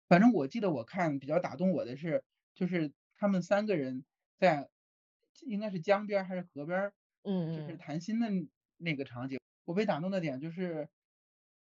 [0.08, 4.06] 反正我记得我看比较打动我的是，就是他们三个人
[4.38, 4.70] 在
[5.46, 6.92] 应该是江边还是河边，
[7.24, 8.28] 嗯就是谈心的
[8.78, 9.40] 那个场景。
[9.66, 10.90] 我被打动的点就是，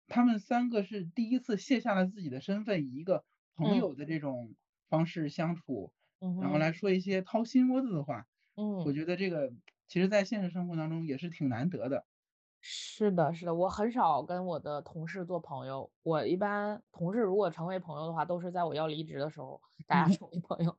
[0.07, 4.55] 他们三个是第一次卸下了自己的身份，以一个朋友的这种
[4.89, 5.93] 方式相处，
[6.41, 8.27] 然后来说一些掏心窝子的话。
[8.57, 9.53] 嗯，我觉得这个
[9.87, 12.05] 其实在现实生活当中也是挺难得的。
[12.61, 15.91] 是的，是的，我很少跟我的同事做朋友。
[16.03, 20.77] 我一般同事如果成为朋友的话，都是在我要离职的时候，大家 成为朋友。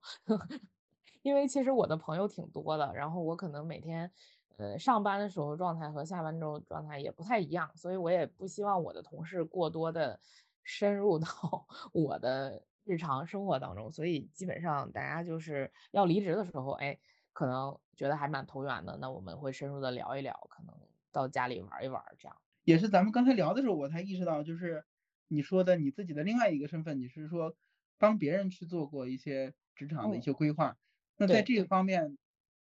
[1.21, 4.11] 因为其实我的朋友挺多的，然后我可能每天，
[4.57, 10.19] 呃，上班的时候状态和下班之后状态也不太一样，所以我也不希望我的同事过多的
[10.63, 11.27] 深入到
[11.93, 13.91] 我的日常生活当中。
[13.91, 16.97] 所以基本上大家就是要离职的时候，哎，
[17.33, 20.75] 可能觉得还蛮投缘的，那我们会深入的聊一聊，可能。
[21.11, 24.85] 到家里玩一玩，这样也是咱们刚才聊的时候，我才意识到，就是
[25.27, 27.55] 你说的你自己的另外一个身份，你是说
[27.97, 30.77] 帮别人去做过一些职场的一些规划。
[31.19, 32.17] 那在这个方面，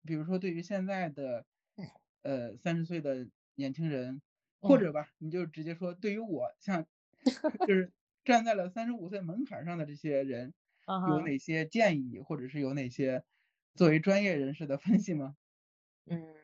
[0.04, 1.46] 比如说对于现在的
[2.22, 4.20] 呃三十岁的年轻人，
[4.60, 6.86] 或者吧，你就直接说，对于我像
[7.66, 7.92] 就是
[8.24, 10.52] 站在了三十五岁门槛上的这些人，
[11.02, 13.24] 有哪些建议，或者是有哪些
[13.74, 15.36] 作为专业人士的分析吗？
[16.06, 16.41] 嗯。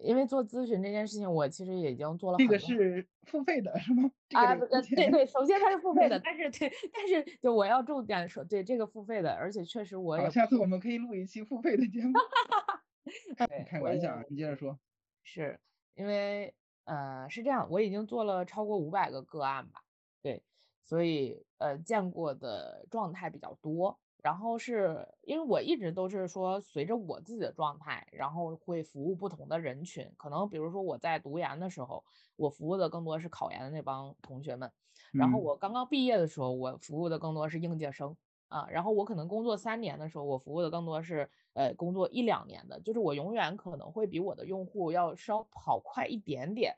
[0.00, 2.38] 因为做咨询这件事情，我其实已经做了。
[2.38, 4.10] 这个是付费的，是吗？
[4.32, 10.30] 啊，对对，首先它是付费的， 但是对，但是就我要重点说，对这个付费的，而且确实我也。
[10.30, 12.12] 下次我们可以录一期付费的节目。
[13.66, 14.78] 开玩笑，你接着说。
[15.22, 15.58] 是
[15.94, 19.82] 因为呃是这样，我已经做了超过五百个个案吧，
[20.22, 20.42] 对，
[20.84, 23.98] 所以呃见过的状态比较多。
[24.24, 30.10] 然后是因为我一直都是说，随着我自己的状态，然后会服务不同的人群。
[30.16, 32.02] 可能比如说我在读研的时候，
[32.36, 34.72] 我服务的更多是考研的那帮同学们。
[35.14, 38.16] 然后我刚刚毕业的时候，我服务的更多是应届生
[38.48, 38.66] 啊。
[38.70, 46.74] 然后我可能工作三年的时候，我服务的更多是呃工作一两年的，就是我永远可能会比我的用户要稍跑快一点点。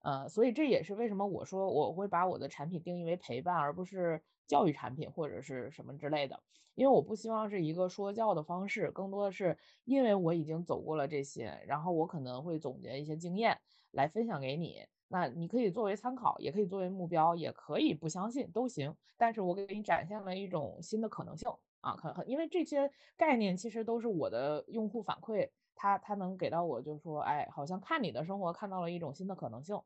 [0.00, 6.40] 呃，所以这也是为什么我说我会把我的产品定义为陪伴，而不是教育产品或者是什么之类的。
[6.74, 13.58] 因为我不希望是一个说教的方式，更多的是因为我已经走过了这些，然后我可能会总结一些经验
[13.90, 14.86] 来分享给你。
[15.08, 18.94] 那你可以作为参考，也可以作为目标，也可以不相信都行。
[19.16, 29.80] 但是我给你展现了一种新的可能性啊，可很因为这些概念其实都是我的用户反馈，他他能给到我，就是说，哎，好像看你的生活看到了一种新的可能性，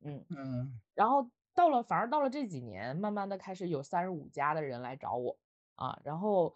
[0.00, 0.80] 嗯嗯。
[0.94, 5.38] 然后到了，反而到了这几年，慢慢的开始有三十五家的人来找我。
[5.76, 6.54] 啊，然后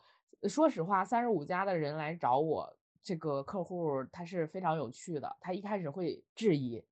[0.48, 5.36] 说实话，三十五家的人来找我这个客户，他是非常有趣的。
[5.40, 6.82] 他一开始会质疑，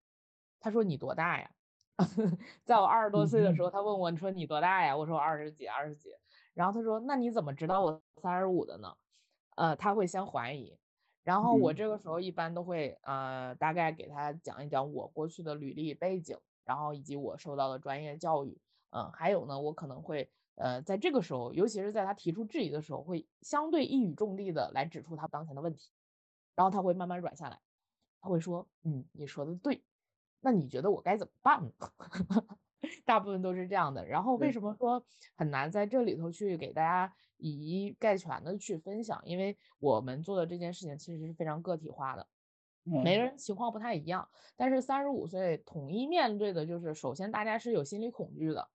[0.60, 1.50] 他说你多大呀？
[2.66, 4.94] 在我二十多岁的时候，他问我，你说你多大呀？
[4.94, 6.10] 我说我二十几，二十几。
[6.52, 8.92] 然后他说，那你怎么知道我三十五的呢？
[9.56, 10.76] 呃，他会先怀疑。
[11.26, 18.56] 然后我这个时候一般都会呃大概给他讲一讲我过去的履历背景，然后以及我受到的专业教育。
[18.90, 20.30] 嗯，还有呢，我可能会。
[20.54, 25.90] 呃，在这个时候，尤其是在他提出质疑的时候，会相对一语中的的来指出他当前的问题，
[26.54, 27.60] 然后他会慢慢软下来，
[28.22, 29.84] 他会说，嗯，你说的对，
[30.40, 31.72] 那你觉得我该怎么办呢？
[33.04, 34.06] 大部分都是这样的。
[34.06, 35.04] 然后为什么说
[35.36, 39.20] 很难在这里头去给大家以一概全的去分享？
[39.24, 42.26] 因为我们做的这件事情其实是非常个体化的，
[42.84, 44.28] 每个人情况不太一样。
[44.56, 48.68] 但是三十五岁统一面对的就是，首先大家是有心理恐惧的。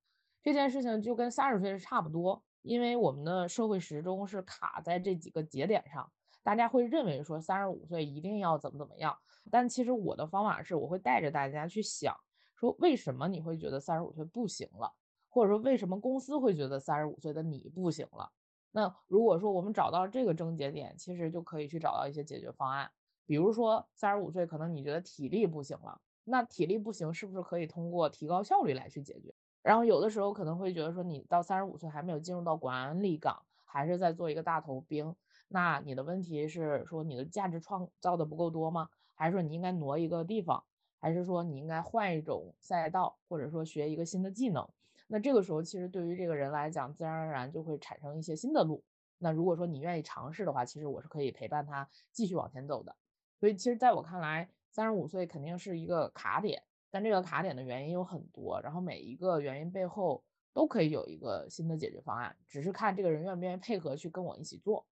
[0.43, 9.16] 这件事情就跟三十岁是差不多，因为我们的社会时钟是卡在这几个节点上，大家会认为说三十五岁一定要怎么怎么样，
[9.51, 12.16] 但其实我的方法是，我会带着大家去想，
[12.55, 14.91] 说为什么你会觉得三十五岁不行了，
[15.30, 18.32] 或者说为什么公司会觉得三十五岁的你不行了？
[18.72, 22.89] 那如果说我们找到这个症结点，其实就可以去找到一些解决方案，
[23.26, 29.34] 比如说三十五岁可能你觉得体力不行了，那体力不行是不是可以通过提高效率来去解决？
[29.61, 35.15] 然后有的时候可能会觉得说，你到三十五岁还没有进入到管理岗，还是在做一个大头兵，
[35.49, 38.89] 那你的问题是说你的价值创造的不够多吗？
[39.13, 40.63] 还是说你应该挪一个地方？
[40.97, 44.67] 还是说你应该换一种赛道，或者说学一个新的技能？
[45.12, 48.82] 那这个时候其实对于这个人来讲，自然而然就会产生一些新的路。
[49.18, 52.95] 那如果说你愿意尝试的话，其实我是可以陪伴他继续往前走的。
[53.41, 64.88] 所以其实在我看来，三十五岁肯定是一个卡点，但这个卡点的原因有很多，然后每一个原因背后都可以有一个新的解决方案，只是看这个人愿不愿意配合去跟我一起做，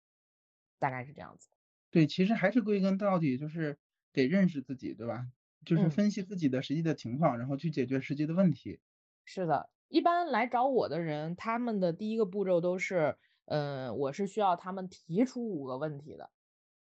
[0.79, 1.51] 大概是这样子。
[1.91, 3.77] 对，其实还是归根到底就是
[4.13, 5.27] 得认识自己，对吧？
[5.65, 8.81] 就是嗯分析自己的实际的情况，然后去解决实际的问题。
[9.25, 13.17] 是的，一般来找我的人，他们的第一个步骤都是，
[13.47, 16.31] 嗯，我是需要他们提出五个问题的，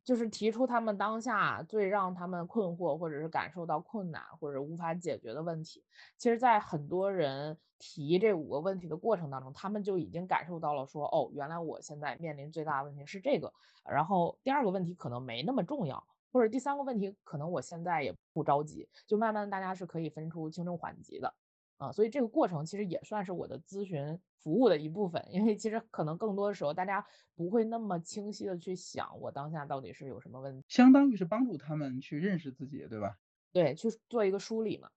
[0.04, 5.84] 就是提出他们当下最让他们困惑，或者是感受到困难或者无法解决的问题。
[6.16, 13.52] 其实，在很多人提这五个问题的过程当中，他们就已经感受到了说，哦，原来我现在面临最大的问题是这个，
[13.84, 16.02] 然后第二个问题可能没那么重要。
[16.32, 21.34] 或者第三个问题，可能我现在也不着急，就慢慢大家是可以分出轻重缓急的。
[21.82, 27.04] 啊，所以这个过程其实也算是我的咨询服务的一部分，因为其实可能更多的时候大家
[27.34, 33.18] 不会那么清晰的去想我当下到底是有什么问题，相当于是帮助他们去认识自己，对吧？
[33.52, 34.88] 对，去做一个梳理嘛。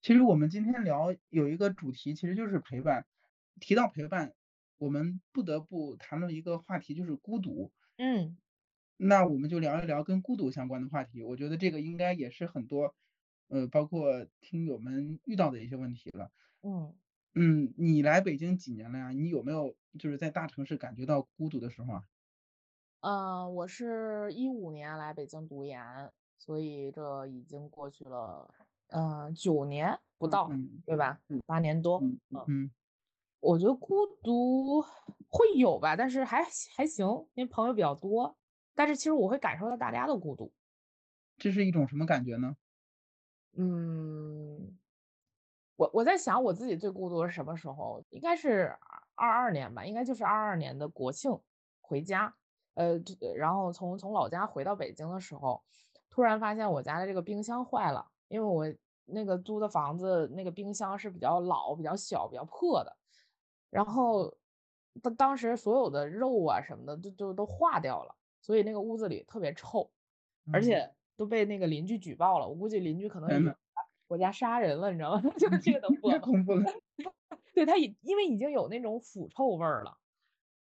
[0.00, 3.04] 其实我们今天聊有一个主题，其实就是陪伴。
[3.60, 4.32] 提到陪伴，
[4.78, 7.70] 我们不得不谈论一个话题，就是孤独。
[7.98, 8.38] 嗯
[8.96, 11.22] 那我们就聊一聊跟孤独相关的话题。
[11.22, 12.94] 我觉得这个应该也是很多，
[13.50, 16.30] 呃，包括听友们遇到的一些问题了。
[16.62, 16.94] 嗯，
[17.34, 19.10] 嗯，你来北京几年了呀？
[19.10, 22.04] 你有没有就是在大城市感觉到孤独的时候啊？
[23.02, 25.80] 呃，我是一五年来北京读研，
[26.38, 28.52] 所以这已经过去了，
[28.88, 31.40] 呃，九年不到，嗯对吧嗯？
[31.46, 31.98] 八年多。
[32.00, 32.70] 嗯嗯嗯
[33.40, 34.82] 我觉得孤独
[35.28, 36.44] 会有吧，但是还
[36.76, 38.36] 还行，因为朋友比较多。
[38.74, 40.52] 但是其实我会感受到大家的孤独。
[41.38, 42.56] 这是一种什么感觉呢？
[43.62, 44.78] 嗯，
[45.76, 48.02] 我我在想我自己最孤独是什么时候？
[48.08, 48.74] 应该是
[49.14, 51.38] 二二年吧，应该就是二二年的国庆
[51.82, 52.34] 回家，
[52.72, 55.62] 呃，这然后从从老家回到北京的时候，
[56.08, 58.64] 突然发现我家的这个冰箱坏了，因为我
[59.04, 62.96] 那个租的房子那个冰箱是比较老、比较小、比较破的，
[63.68, 64.34] 然后
[65.02, 69.90] 当当时所有的肉啊什么的就就都化掉了，所以那个屋子里特别臭。
[70.50, 70.90] 而嗯且
[71.20, 73.54] 都被那个邻居举报了，我估计邻居可能
[74.08, 75.20] 我家杀人了，你知道吗？
[75.36, 76.18] 就这个都 太过。
[76.18, 76.64] 恐怖了。
[77.52, 79.98] 对，他已因为已经有那种腐臭味儿了，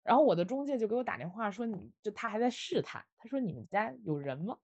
[0.03, 4.57] 然后我的中介就给我打电话说你就他还在试探，他说你们家有人吗？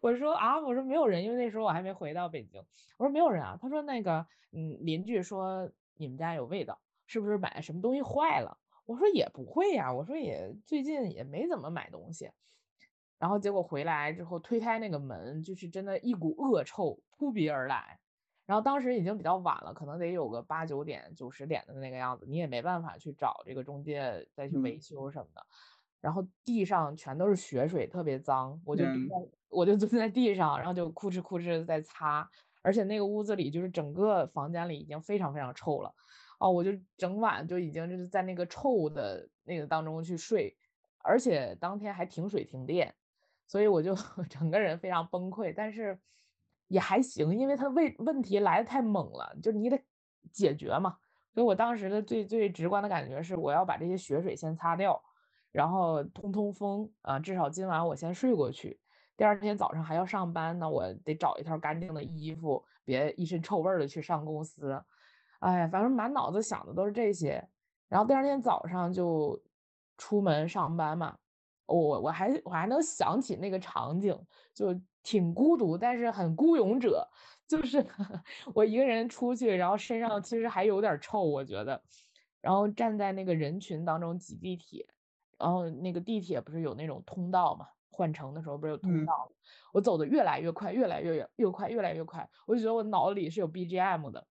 [0.00, 2.62] 我说啊，我说没有人，因为那时候我还没回到北京，
[2.96, 8.56] 我说没有人啊，他说那个嗯邻居说你们家有味道，是不是买什么东西坏了？
[8.84, 12.30] 我说也不会呀，我说也最近也没怎么买东西。
[13.18, 17.98] 然后结果回来之后推开那个门，就是真的一股恶臭扑鼻而来。
[18.44, 25.44] 然后当时已经比较晚了，可能得有个八九点、九十点的那个样子，你也没办法去找这个中介再去维嗯修什么的。
[26.00, 29.14] 然后地上全都是血水，特别脏，我就蹲在
[29.48, 32.28] 我就蹲在地上，然后就哭哧哭哧的在擦。
[32.62, 35.94] 而且那个屋子里就是整个房间里已经非常非常臭了，
[36.40, 40.56] 哦，我就整晚就已经就是在那个臭的那个当中去睡，
[40.98, 42.92] 而且当天还停水停电，
[43.46, 43.94] 所以我就
[44.28, 45.98] 整个人非常崩溃，但是
[46.68, 49.80] 也还行，因为他问问题来的太猛了，就是你得
[50.32, 50.96] 解决嘛。
[51.32, 54.98] 所以我当时的最最直观的感觉是，我要把这些血水先擦掉，
[55.52, 58.80] 然后通通风啊，至少今晚我先睡过去。
[59.18, 64.82] 第二天早上还要上班呢，我得找一套干净的衣服，别一身臭味儿的去上公司。
[65.40, 67.46] 哎呀，反正满脑子想的都是这些。
[67.88, 69.38] 然后第二天早上就
[69.98, 71.16] 出门上班嘛，
[71.66, 74.16] 我我还我还能想起那个场景，
[74.54, 77.06] 就挺孤独，但是很孤勇者，
[77.48, 77.84] 就是
[78.54, 81.82] 我一个人出去，然后身上其实还有点儿臭，我觉得，
[82.40, 84.86] 然后站在那个人群当中挤地铁，
[85.38, 89.06] 然后那个地铁不是有那种通道嘛，换乘的时候不是有通嗯。
[89.06, 89.36] 道吗，
[89.72, 94.26] 我走的越来越快，越来越越越快，越来越快，我就觉得我脑子里是有 BGM 的，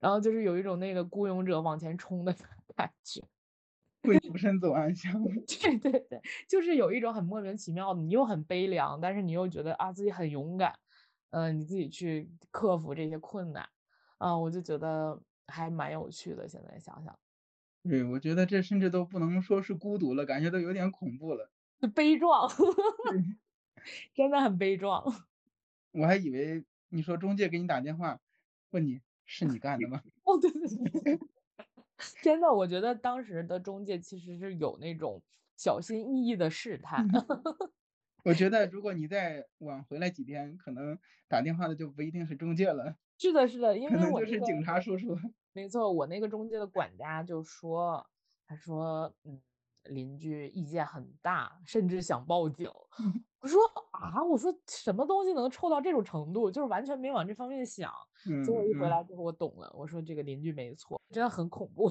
[0.00, 2.32] 然后就是有一种那个孤勇者往前冲的
[2.76, 3.22] 感觉。
[4.08, 5.12] 会俯身走暗巷。
[5.46, 10.78] 对对对，就是有一种很莫名其妙的，你又很悲凉，但是你又觉得啊自己很勇敢，
[11.30, 13.68] 嗯、你自己去克服这些困难，
[14.18, 16.48] 啊、我就觉得还蛮有趣的。
[16.48, 17.18] 现在想想，
[17.82, 21.50] 对，我觉得这甚至都不能说是孤独了，感觉都有点恐怖了。
[21.80, 22.48] 就悲壮，
[23.10, 23.24] 对
[24.14, 25.04] 真的很悲壮。
[25.92, 28.18] 我还以为你说中介给你打电话，
[28.70, 30.02] 问你是你干的吗？
[30.24, 31.18] 哦，对对对对，
[32.22, 35.22] 真的，我觉得当时的中介其实是有那种
[35.56, 37.06] 小心翼翼的试探。
[38.24, 45.16] 我觉得如果你再晚回来几天，可能打电话的就不一定是中介了，是的，是的，因为我那个就是警察叔叔。
[45.52, 48.06] 没错，我那个中介的管家就说，
[48.46, 49.40] 他说，嗯，
[49.88, 52.70] 邻居意见很大，甚至想报警。
[53.40, 53.60] 我说
[53.92, 57.92] 啊，我说什么东西能臭到这种程度，就是完全没往这方面想。
[58.44, 61.90] 结果一回来之后，我懂了，我说这个邻居没错，真的很恐怖。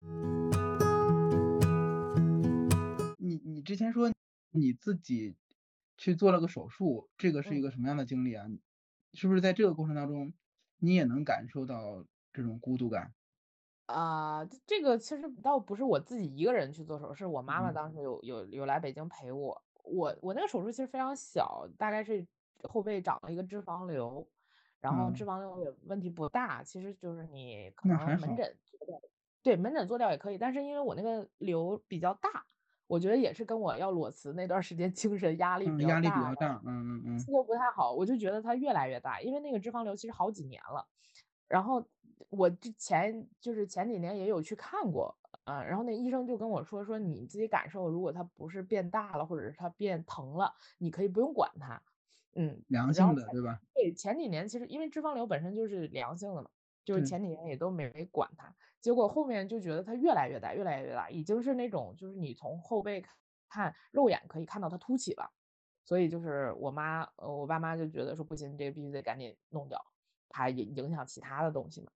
[3.18, 4.10] 你你之前说
[4.50, 5.34] 你自己
[5.96, 8.46] 去做了个手术，这个是一嗯个什么样的经历啊？
[9.12, 10.32] 是不是在这个过程当中，
[10.78, 13.12] 你也能感受到这种孤独感？
[13.86, 19.62] 啊，这这个其实倒不是我自己一个人去做手术，是我妈妈嗯当时有有有来北京陪我。
[19.82, 22.26] 我我那个手术其实非常小，大概是
[22.62, 24.26] 后背长了一个脂肪瘤，
[24.80, 27.86] 然后脂嗯，肪瘤也问题不大，其实就是你可。
[27.88, 29.00] 能门诊做掉，
[29.42, 32.46] 对，门诊做掉也可以，但是因为我那个瘤比较大，
[32.86, 36.62] 我觉得也是跟我要裸辞那段时间精神压力嗯，比较大压力比大，较大。
[36.64, 40.88] 嗯嗯嗯，气就不太好，我就觉得它越来越大，因为那个脂肪瘤其实好几年了。
[41.46, 41.86] 然后
[42.30, 51.80] 我之前就是前几年也有去看过，啊，然后那医生就跟我说说你自己感受，如果它不是变大了，或者是它变疼了，你可以不用管它。
[52.36, 53.60] 嗯，良性的，对吧？
[53.74, 56.50] 对前几年其实因为脂肪瘤本身就是良性的嘛，
[56.84, 63.04] 就是，前几年也都没管它，结果后面就觉得它越来越大，越来越大，已经是那种就是你从后背
[63.48, 65.30] 看肉眼可以看到它凸起了。
[65.84, 69.78] 所以就是我妈，呃，我爸妈就觉得说不行，这个必须得赶紧弄掉，
[70.30, 71.92] 怕影影响其他的东西嘛。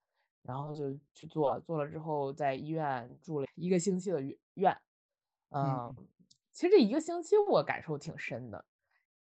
[0.48, 4.80] 然后就去做，做了之后在医院住了一个星期的院院，
[5.50, 6.08] 嗯，嗯
[6.52, 8.64] 其实这一个星期我感受挺深的，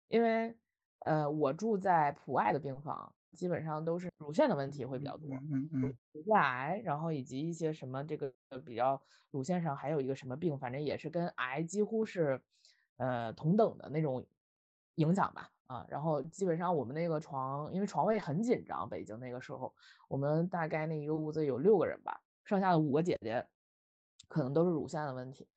[0.07, 0.55] 因为
[0.99, 12.41] 呃我住在普外的病房，基本上都是乳腺的问题会比嗯较多，嗯嗯嗯，乳腺癌，然后以及一些什么这个呃比较乳腺上还有一个什么病，反正也是跟癌几乎是
[12.95, 14.25] 呃同等的那种
[14.95, 15.51] 影响吧。
[15.67, 19.73] 啊，然后基本上我们那个床，因为床位很紧张，北京那个时候，
[20.07, 23.45] 我们大概那一个屋子有六个人吧，剩下的五个姐姐
[24.27, 25.47] 可能都是乳腺的问题，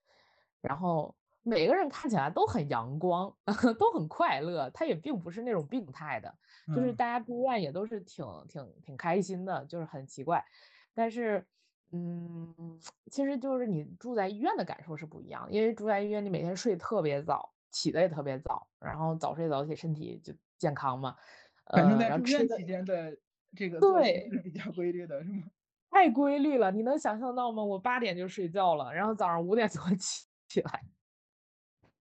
[0.61, 3.35] 然后每个人看起来都很阳光，
[3.79, 6.35] 都很快乐，他也并不是那种病态的，
[6.75, 10.45] 就是嗯，大家住院也都是挺挺挺开心的，就是很奇怪。
[10.93, 11.47] 但是，
[11.93, 12.79] 嗯，
[13.11, 21.17] 其实就是你住在医院的感受是不一样的，因为住在医院你每天睡特别早，起的也特别早，然后早睡早起，身体就健康嘛。
[21.65, 23.17] 呃，反正在然后吃的住院期间的
[23.57, 25.45] 这个对，是比较规律的，是吗？
[25.91, 27.65] 太规律了，你能想象到吗？
[27.65, 30.81] 我八点就睡觉了，然后早上五点多 起起来。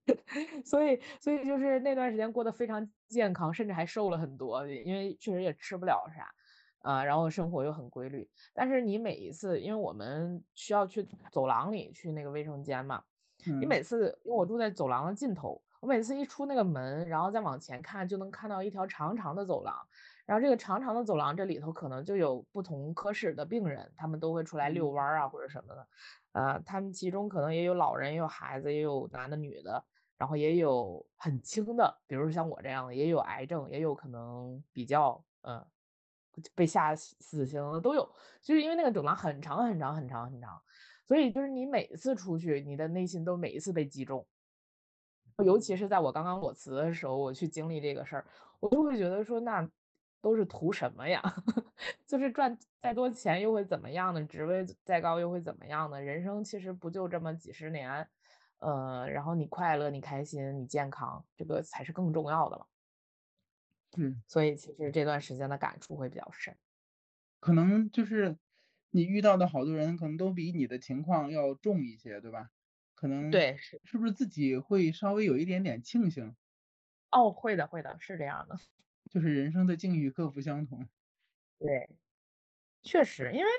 [0.65, 6.31] 所以所以就是那段时间过得非常健康，甚至还瘦了很多，因为确实也吃不了啥，
[6.79, 8.27] 啊，然后生活又很规律。
[8.53, 13.03] 但是你每一次，因为我们需要去走廊里去那个卫生间嘛，
[13.45, 19.75] 你嗯每次因为我住在走廊的尽头，我每次一出那个门，然后再往前看，就能看到一条长长的走廊。
[20.25, 25.87] 然后这个长长的走廊这里头可能就有不同科室的病人，他们都会出来遛嗯弯儿啊或者什么的，
[26.33, 29.83] 呃，他们其中可能也有老人，也有孩子，也有男的女的。
[30.17, 35.65] 然后也有很轻的，比如像我这样的，也有癌症，也有可能比较呃
[36.53, 38.03] 被下死死刑的都有，
[38.41, 40.61] 就是因为那个走廊很长很长很长很长，
[41.09, 44.25] 所以就是你每次出去，你的内心都每一次被击中。
[45.43, 48.27] 尤其是在我刚刚裸辞的时候，我去经历这个事儿，
[48.59, 49.67] 我就会觉得说，那
[50.21, 51.19] 都是图什么呀？
[52.05, 54.23] 就是赚再多钱又会怎么样呢？
[54.25, 55.99] 职位再高又会怎么样呢？
[55.99, 58.07] 人生其实不就这么几十年，
[58.59, 62.67] 呃，然后你快乐、你开心、你健康，这个才是更重要的了。
[63.97, 66.55] 嗯，所以其实这段时间的感触会比较深。
[67.39, 68.37] 可能就是
[68.91, 72.49] 你遇到的好多人，可能都比你的情况要重一些，对吧？
[72.95, 76.35] 可能对，是，是不是自己会稍微有一点点庆幸，
[77.13, 78.55] 哦，会的，会的，是这样的。
[79.11, 80.89] 就是人生的境遇各不相同。
[81.59, 81.89] 对，
[82.83, 83.49] 确实，因为，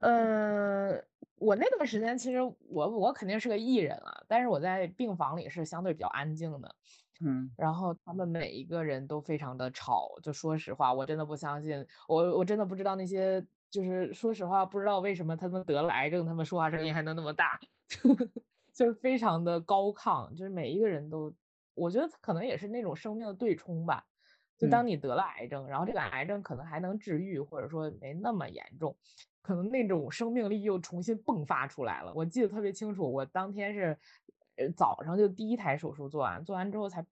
[0.00, 1.02] 呃，
[1.36, 6.76] 我那段时间其实我我肯定是个艺人啊，但是我在病房里是相对比较安静的，
[7.20, 17.58] 嗯然后他们每一个人都非常的吵，就说实话，我真的不相信，我我真的不知道那些，就是说实话，不知道为什么他们得了癌症，他们说话声音还能那么大，
[18.72, 21.32] 就是非常的高亢，就是每一个人都，
[21.74, 24.04] 我觉得可能也是那种生命的对冲吧。
[24.56, 28.96] 就，当你得了癌症，然后这个癌症可能还能治愈，或者说没那么严重，
[29.40, 32.12] 可能那种生命力又重新迸发出来了。
[32.12, 33.96] 我记得特别清楚，我当天是，
[34.56, 37.06] 呃，早上就第一台手术做完，做完之后才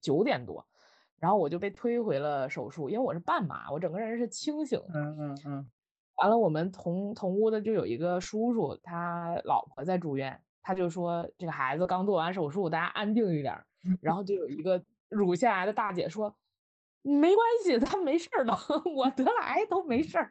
[0.00, 0.66] 九点多，
[1.20, 5.00] 然后我就被推回了手术，因为我是半麻，我整个人是清醒的。
[5.00, 5.70] 嗯嗯嗯
[6.22, 13.66] 完了，我们同同屋的就有一个叔叔，他老婆在住院，他就说这个孩子刚做完手术，大家安定一点儿。
[14.00, 16.32] 然后就有一个乳腺癌的大姐说，
[17.02, 18.52] 没关系，他没事儿的，
[18.94, 20.30] 我得了癌都没事儿。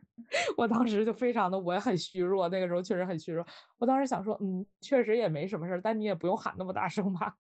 [0.56, 3.46] 我当时就非常的，我也很虚弱，那个时候确实很虚弱。
[3.78, 7.36] 我当时想说，嗯，确实也没什么事儿，但你也不用喊那么大声吧。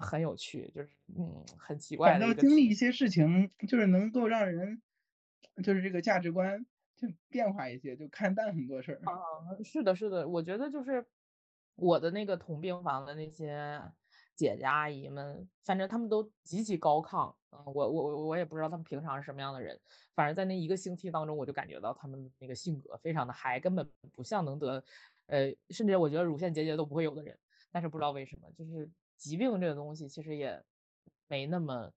[0.00, 2.10] 很有趣，就是嗯，很奇怪。
[2.10, 4.82] 反正经历一些事情，就是能够让人，
[5.62, 6.66] 就是这个价值观
[6.96, 9.00] 就变化一些，就看淡很多事儿。
[9.04, 9.14] 啊，
[9.64, 11.04] 是的，是的，我觉得就是
[11.76, 13.80] 我的那个同病房的那些
[14.34, 17.34] 姐姐阿姨们，反正他们都极其高亢。
[17.50, 19.80] 嗯，我我我也不知道他们平常是什么样的人，
[20.14, 24.82] 反正在那一个星期当中，我就感觉到他们那个性格非常的嗨，根本不像能得，
[25.26, 27.38] 呃，甚至我觉得乳腺结节都不会有的人。
[27.70, 28.90] 但是不知道为什么，就是。
[29.16, 30.62] 疾病这个东西其实也
[31.28, 31.92] 没那么，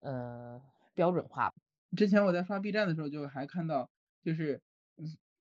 [0.00, 0.62] 呃，
[0.94, 1.52] 标准化。
[1.96, 3.90] 之前我在刷 B 站的时候，就还看到，
[4.22, 4.62] 就是，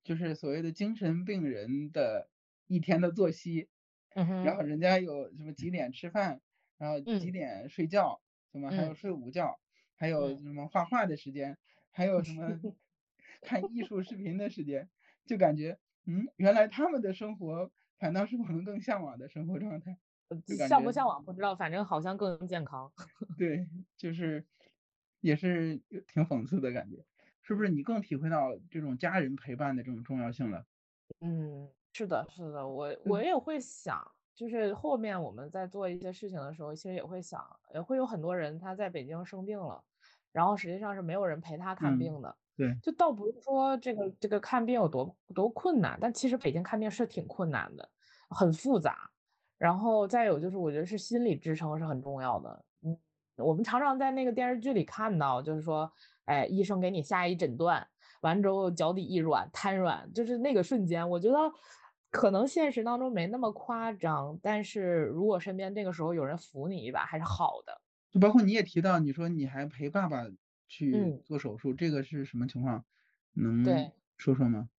[0.03, 2.29] 就是所谓的精神病人的
[2.67, 3.69] 一天的作息，
[4.13, 6.41] 然后人家有什么几点吃饭，
[6.77, 8.21] 然后几点睡觉，
[8.51, 9.59] 什么还有睡午觉，
[9.95, 11.57] 还有什么画画的时间，
[11.91, 12.59] 还有什么
[13.41, 14.89] 看艺术视频的时间，
[15.25, 19.97] 就感觉，嗯，原来他们的生活反倒是我们更向往的生活状态。
[20.67, 22.91] 向不向往不知道，反正好像更健康。
[23.37, 23.65] 对，
[23.95, 24.45] 就是
[25.21, 27.05] 也是挺讽刺的感觉，
[27.47, 27.69] 是不是？
[27.69, 30.65] 你更体会到这种家人陪伴的这种重要性了？
[31.21, 37.41] 嗯，是的，是的，我我也会想，就是后面我们在做一些事情的时候，其实也会想，
[37.73, 39.81] 也会有很多人他在北京生病了，
[40.33, 42.35] 然后实际上是没有人陪他看病的。
[42.57, 47.89] 对，就倒不是说这个这个看病有多多困难，但其实北京看病是挺困难的，
[48.29, 49.09] 很复杂。
[49.57, 52.65] 然后再有就是，我觉得是心理支撑是很重要的。
[52.81, 52.95] 嗯，
[53.37, 55.91] 我们常常在那个电视剧里看到，就是说，
[56.27, 57.85] 哎，医生给你下一诊断，
[58.21, 61.37] 完之后脚底一软，瘫软，就是那个瞬间，我觉得
[62.09, 67.81] 可能现实当中没那么夸张，但是如果身边那个时候有人扶你一把，还是好的。
[68.11, 70.25] 就包括你也提到，你说你还陪爸爸
[70.67, 72.85] 去做手术，这个是什么情况？
[73.33, 73.63] 能
[74.17, 74.69] 说说吗？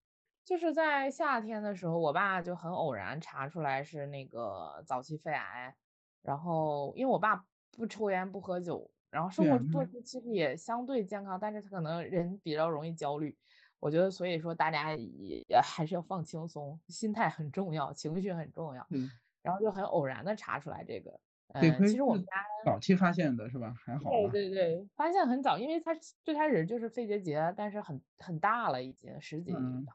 [0.43, 5.75] 就是在夏天的时候，我爸就很偶然查出来是那个早期肺癌，
[6.23, 13.35] 然后因为我爸不抽烟不喝酒，然后生活作息其实也相对健康，但是他可能人比较容易焦虑，
[13.79, 18.85] 我觉得所以说大家也还是要放轻松，心态很重要，情绪很重要。
[18.91, 19.09] 嗯，
[19.41, 21.19] 然后就很偶然的查出来这个，
[21.53, 22.31] 嗯，其实我们家
[22.65, 23.73] 早期发现的是吧？
[23.83, 24.11] 还好。
[24.11, 25.91] 对对对，发现很早，因为他
[26.23, 29.85] 最开始就是肺结节，但是很很大了，已经十几年。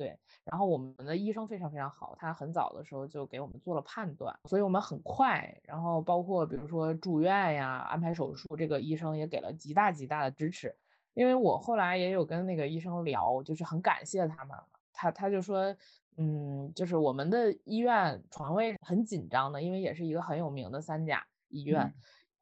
[0.00, 10.74] 对，然后我们的医生非常非常好，他很早的时候就给我们做了判断，所以我们很快，然后包括比如说住院呀、安排手术，这个医生也给了极大极大的支持。
[11.12, 14.56] 因为我后来也有跟那个医生聊，就是很感谢他们，
[14.90, 15.76] 他他就说，
[16.16, 21.92] 嗯，就是我们的医院床位很紧张的，因为也是一个很有名的三甲医院。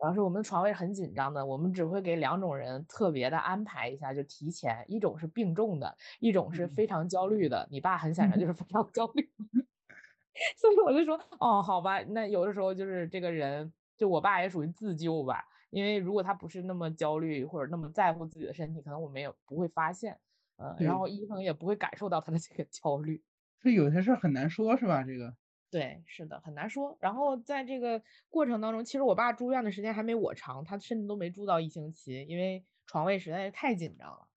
[0.01, 7.67] 然后是我们的床位很紧张的，我们只会给两种人特别的安排一下，就提前，一种是病重的，一种是非常焦虑的。
[7.71, 9.29] 你爸很显然就是非常焦虑，
[10.59, 20.19] 所以我就说，哦，好吧，那有的时候就是这个人，就我爸也属于自救吧，因为如果他不是那么焦虑或者那么在乎自己的身体，可能我们也不会发现，
[20.59, 23.23] 嗯，然后医生也不会感受到他的这个焦虑。
[23.63, 25.03] 所以有些事儿很难说，是吧？
[25.03, 25.35] 这个。
[25.71, 26.97] 对，是的，很难说。
[27.01, 34.29] 然后在这个过程当中，其实我爸住院的时间还没我长，他甚至都没住到一星期，因为床位实在是太紧张了。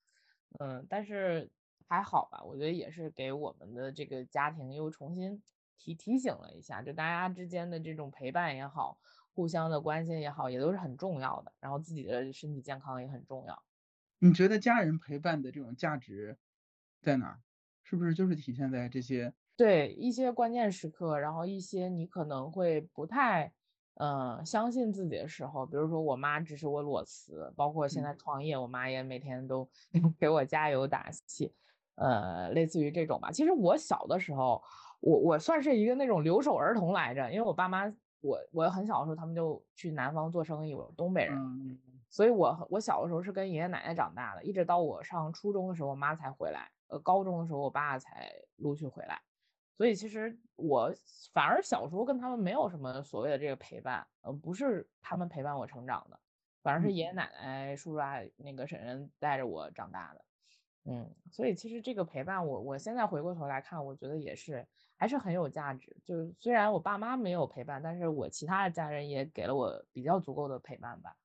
[0.60, 1.50] 嗯，但是
[1.88, 5.42] 还好吧，我觉得也是给我们的这个家庭又重新
[5.78, 9.00] 提提醒了一下，就大家之间的这种陪伴也好，
[9.34, 11.54] 互相的关心也好，也都是很重要的。
[11.62, 13.64] 然后自己的身体健康也很重要。
[14.20, 16.38] 你觉得家人陪伴的这种价值
[17.02, 17.42] 在哪？
[17.84, 19.34] 是不是就是体现在这些？
[19.62, 23.54] 对一些关键时刻，然后一些你可能会不太，
[23.94, 29.70] 嗯，相信自己的时候，比如说我妈支持我裸辞，包括现在创业，我妈也每天都
[30.18, 31.54] 给我加油打气，
[31.94, 33.32] 呃，类似于这种吧。
[33.32, 34.60] 其实我小的时候，
[35.00, 37.86] 我我算是一个那种留守儿童来着，因为我爸妈，
[38.22, 41.38] 我我很小的时候他们就去南方做生意，我东北人，
[42.10, 49.22] 所以我我小的时候是跟爷爷奶奶长大的，一直到我上初中的时候，我妈才回来，呃，高中的时候我爸才陆续回来。
[49.82, 50.94] 所以其实我
[51.34, 56.20] 反而小时候跟他们没有什么所谓的这个陪伴，呃，不是他们陪伴我成长的，
[56.62, 60.24] 反而是爷爷奶奶、叔叔阿姨、那个婶婶带着我长大的，
[60.86, 64.68] 嗯，所以其实这个陪伴我，我现在回过头来看，我觉得也是
[64.98, 65.98] 还是很有价值。
[66.06, 71.16] 就是虽然我爸妈没有陪伴，但是我其他的家人也给了我比较足够的陪伴吧。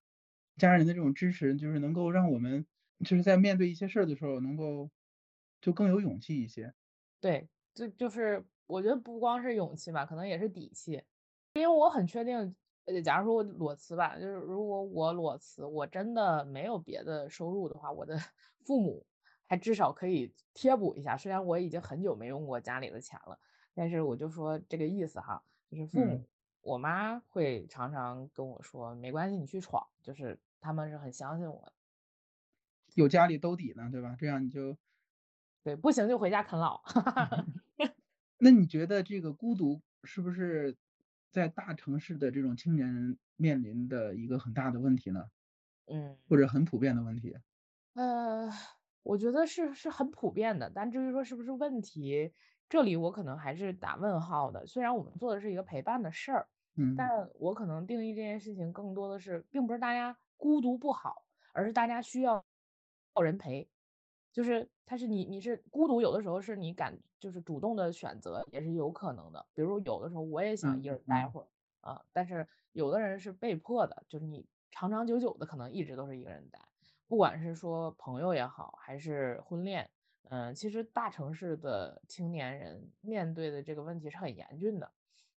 [0.57, 2.67] 家人的这种支持，就是能够让我们
[3.05, 4.91] 就是在面对一些事儿的时候，能够
[5.61, 6.73] 就更有勇气一些。
[7.21, 7.51] 对。
[7.77, 10.93] 就就是我觉得不光是勇气吧，可能也是底气，
[11.53, 12.57] 因为我很确定，
[12.87, 18.19] 呃，假如说我裸辞吧，就是如果我裸辞，我真的没有别的收入的话，我的
[18.65, 19.07] 父母
[19.47, 21.19] 还至少可以贴补一下。
[21.19, 23.39] 虽然我已经很久没用过家里的钱了，
[23.75, 26.25] 但是我就说这个意思哈，就是父母，
[26.63, 31.73] 我妈会常常跟我说，没关系，你去闯，就是他们是很相信我的。
[32.95, 34.17] 有家里兜底呢，对吧？
[34.19, 34.75] 这样你就，
[35.63, 36.81] 对，不行就回家啃老。
[38.39, 40.77] 那你觉得这个孤独是不是？
[41.29, 45.27] 在大城市的这种青年人面临的一个很大的问题呢，
[45.87, 47.37] 嗯，或者很普遍的问题，
[47.95, 48.51] 呃，
[49.03, 52.33] 我觉得是是很普遍的，但至于说是不是问题，
[52.71, 54.67] 这里我可能还是打问号的。
[54.67, 62.45] 虽然我们做的是一个陪伴的事儿，嗯，但我可能定义这件事情更多的是，并不是大家孤独不好，而是大家需要
[63.23, 63.69] 人陪。
[64.37, 69.47] 就是他是你，你是孤独，有的时候是你感，就是主动的选择也是有可能的。
[69.55, 71.47] 比如有的时候我也想一个人待会儿
[71.81, 76.61] 啊，但是有的人是被迫的，就是你长长久久的可能一直都是一个人待，
[77.09, 79.89] 不管是说朋友也好，还是婚恋，
[80.29, 84.93] 嗯，其实大城市的青年人面对的这个问题是很严峻的，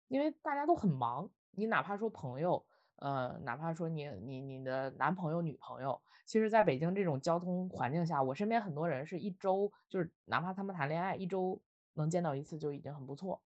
[0.09, 2.65] 因为大家都很忙，你哪怕说朋友。
[2.99, 11.59] 呃，哪怕说你你你的男朋友女朋友，其实在北京这种交通环境下，我身边很多人是一周，就是哪怕他们谈恋爱，一周
[11.95, 13.41] 能见到一次就已经很不错。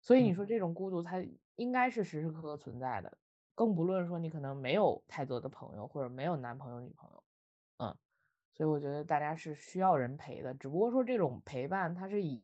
[0.00, 3.16] 所以你说这种孤独，它应该是时时刻刻存在的，
[3.54, 7.22] 更不论说你可能没有太多的朋友，或者没有男朋友女朋友，
[7.76, 7.96] 嗯，
[8.54, 12.42] 所以我觉得大家是需要人陪的，只不过说这种陪伴它是以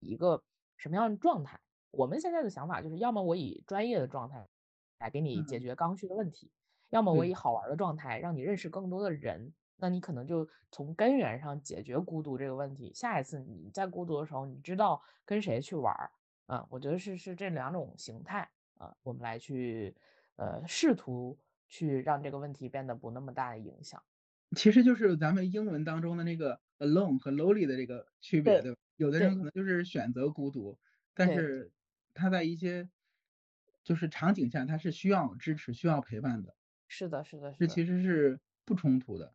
[0.00, 0.42] 一个
[0.76, 1.60] 什么样的状态？
[1.90, 4.48] 我们现在的想法就是，要么我以专业的状态。
[4.98, 6.48] 来给你解决刚需的问题，
[6.92, 12.92] 要么我以好玩的状态让你认识更多的人，那你可能就从根源上解决孤独这个问题。
[12.94, 16.10] 下一次你在孤独的时候，你知道跟谁去玩儿，
[16.44, 19.96] 啊，我觉得是是这两种形态啊，我们来去
[20.36, 24.02] 呃试图去让这个问题变得不那么大的影响。
[24.54, 28.76] 其实就是咱们英文当中的那个 alone 和 lonely 的这个区别，对吧？
[28.96, 30.78] 有的人可能就是选择孤独，
[31.14, 31.72] 但是
[32.12, 32.90] 他在一些。
[33.84, 36.54] 就是场景下，他是需要支持、需要陪伴的。
[36.92, 39.32] 是的，是的，是这其实是不冲突的。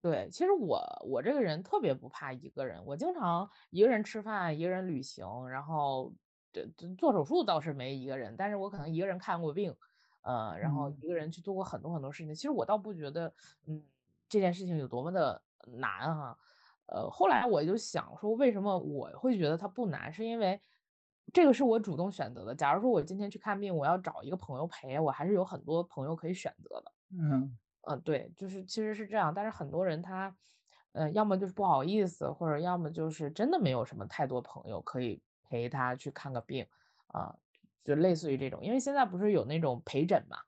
[0.00, 6.14] 对，其实我我这个人特别不怕一个人，我经常一个人吃饭，一个人旅行，然后
[6.52, 6.64] 这
[6.96, 9.74] 做手术倒是没一个人，但是我可能一个人看过病，
[10.22, 12.32] 呃，然后一个人去做过很多很多事情。
[12.32, 13.34] 其实我倒不觉得，
[13.66, 13.84] 嗯，
[14.28, 16.38] 这件事情有多么的难哈。
[16.86, 20.60] 呃，后来我就想说，为什么我会觉得它不难，是因为。
[21.32, 22.54] 这个是我主动选择的。
[22.54, 26.92] 假如说我今天去看病，我要找一个朋友陪，我还是有很多朋友可以选择的。
[27.18, 29.32] 嗯嗯，对，就是其实是这样。
[29.34, 30.34] 但是很多人他，
[30.92, 36.66] 呃，要么就是不好意思，或者要么就是真的没有什么太多朋友可以陪他去看个病
[37.08, 37.34] 啊，
[37.84, 38.62] 就类似于这种。
[38.62, 40.38] 因为现在不是有那种陪诊嘛？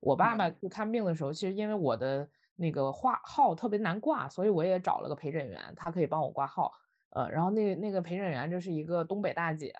[0.00, 6.72] 我爸爸去看病的时候，其实因为我的那个挂号特别难挂，所以我也找了个陪诊员，他可以帮我挂号。
[7.10, 9.74] 呃，然后那那个陪诊员就是一个东北大姐。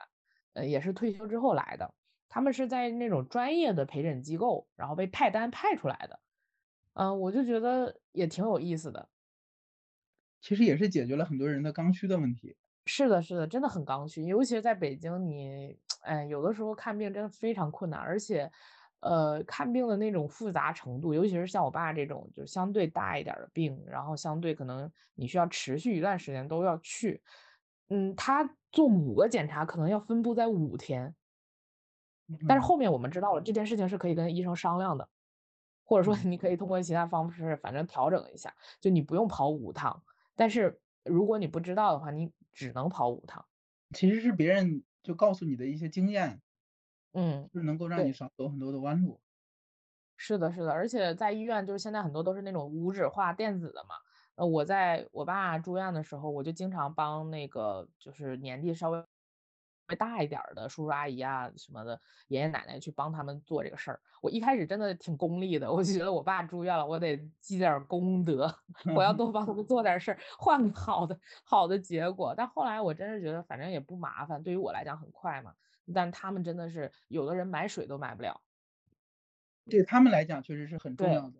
[0.52, 1.94] 呃，也是退休之后来的，
[2.28, 6.20] 他们是在那种专业的陪诊机构，然后被派单派出来的，
[6.94, 9.08] 嗯，我就觉得也挺有意思的。
[10.40, 12.56] 其实也是解决了很多人的刚需的问题。
[12.86, 18.50] 是的，是的，真的很刚需，尤其是在北京，你，哎，有的时候看病真的非常困难，而且，
[19.00, 27.22] 呃，看病的那种复杂程度，尤其是像我爸这种，就相对大一点的病，然后相对可能你需要持续一段时间都要去。
[27.90, 31.14] 嗯，他做五个检查可能要分布在五天，
[32.48, 35.08] 但是后面我们知道了这件事情是可以跟医生商量的，
[35.84, 40.02] 或者说 你可以通过其他方式，反正调整一下，就你不用跑五趟。
[40.36, 43.44] 但是如果你不知道的话，你只能跑五趟。
[43.92, 46.40] 其实是别人就告诉你的一些经验，
[47.12, 49.20] 嗯，是能够让你少走很多的弯路。
[50.16, 53.96] 是的，是的，而且在医院就是现在很多都是那种无纸化电子的嘛。
[54.40, 59.04] 呃，我在我爸住院的时候，我就经常帮那个就是年纪稍微
[59.88, 64.00] 微大一点的叔叔阿姨啊什么的爷爷奶奶去帮他们做这个事儿。
[64.22, 68.50] 我一开始真的挺功利的，我就觉得我爸住院了，我得积点功德，
[68.96, 72.32] 我要 多帮他们做点事儿，换个好的好的结果。
[72.34, 75.52] 但后来我真是觉得，反正也不麻烦，对于我来讲很快嘛。
[75.92, 78.40] 但他们真的是有的人买水都买不了，
[79.66, 81.34] 对他们来讲确实是很重要的。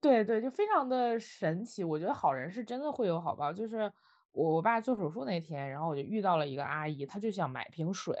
[0.00, 1.82] 对对，就非常的神奇。
[1.82, 3.52] 我觉得好人是真的会有好报。
[3.52, 3.92] 就是
[4.32, 8.16] 我我爸做手术那天，然后我就遇到了一个阿姨，她就想买瓶水。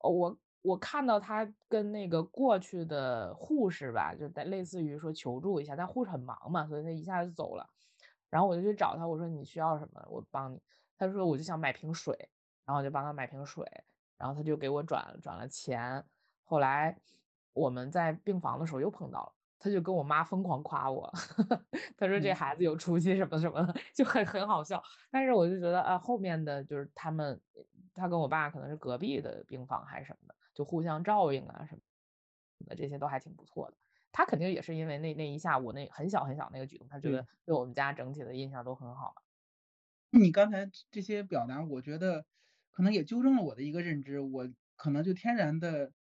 [0.00, 7.68] 我我看到她跟那个过去的护士吧，就在类似于说求助一下，但护士很忙嘛，所以她一下就走了。
[8.28, 10.60] 然后我就去找她，我说你需要什么，我帮你。
[10.98, 12.16] 她说我就想买瓶水，
[12.64, 13.64] 然后我就帮她买瓶水，
[14.18, 16.04] 然后她就给我转转了钱。
[16.42, 16.98] 后来
[17.52, 19.32] 我们在病房的时候又碰到了，
[19.62, 21.08] 他就跟我妈疯狂夸我，
[21.96, 24.82] 他说这嗯孩子有出息什么什么的， 就很很好笑。
[25.08, 27.40] 但是我就觉得，啊，后面的就是他们，
[27.94, 31.80] 他跟我爸可能是隔壁的病房还是什么的，就互相照应啊什么
[32.66, 33.76] 的，这些都还挺不错的。
[34.10, 39.14] 他肯定也是因为那那一下午那很小很小那个举动，他觉得对我们家整体的印象都很好。
[40.10, 42.26] 你刚才这些表达，我觉得
[42.72, 45.92] 可能也纠正了我的一个认知，我可能就天然的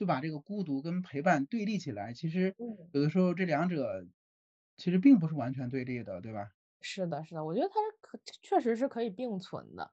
[0.00, 2.14] 就把这个孤独跟陪伴对立起来。
[2.14, 4.06] 其实嗯，有的时候这两者
[4.78, 6.50] 其实并不是完全对立的，对吧？
[6.82, 9.90] 是的，是的，我觉得它是可确实是可以并存的。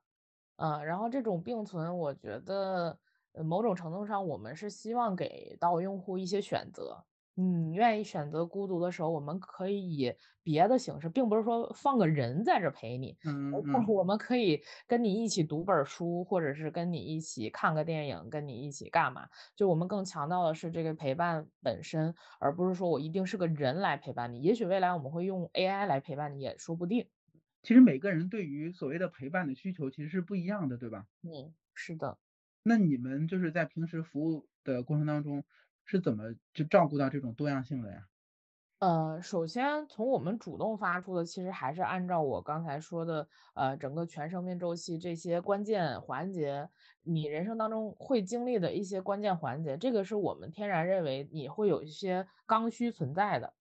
[0.58, 2.98] 嗯，然后这种并存，我觉得
[3.34, 7.06] 呃某种程度上，我们是希望给到用户一些选择。
[7.40, 19.28] 你愿意选择孤独的时候，我们可以以别的形式，并不是说放个人在这陪你，嗯嗯，我们可以跟你一起读本儿书，或者是跟你一起看个电影，跟你一起干嘛？
[19.56, 24.42] 就我们更强调的是这个陪伴本身，而不是说我一定是个人来陪伴你。
[24.42, 27.08] 也许未来我们会用 AI 来陪伴你，也说不定。
[27.62, 31.08] 其实每个人对于所谓的陪伴的需求其实是不一样的，对吧？
[31.22, 32.18] 嗯，是的。
[32.64, 35.46] 那你们就是在平时服务的过程当中，
[35.88, 38.08] 是怎么就照顾到这种多样性的呀？
[38.80, 46.70] 呃，首先从我们主动发出的，其实还是按照我刚才说的，呃，整个全生命周期这些关键环节，
[47.02, 53.56] 你人生当中会经历的一些关键环节，这个是我们天然认为你会有一些刚需存在的。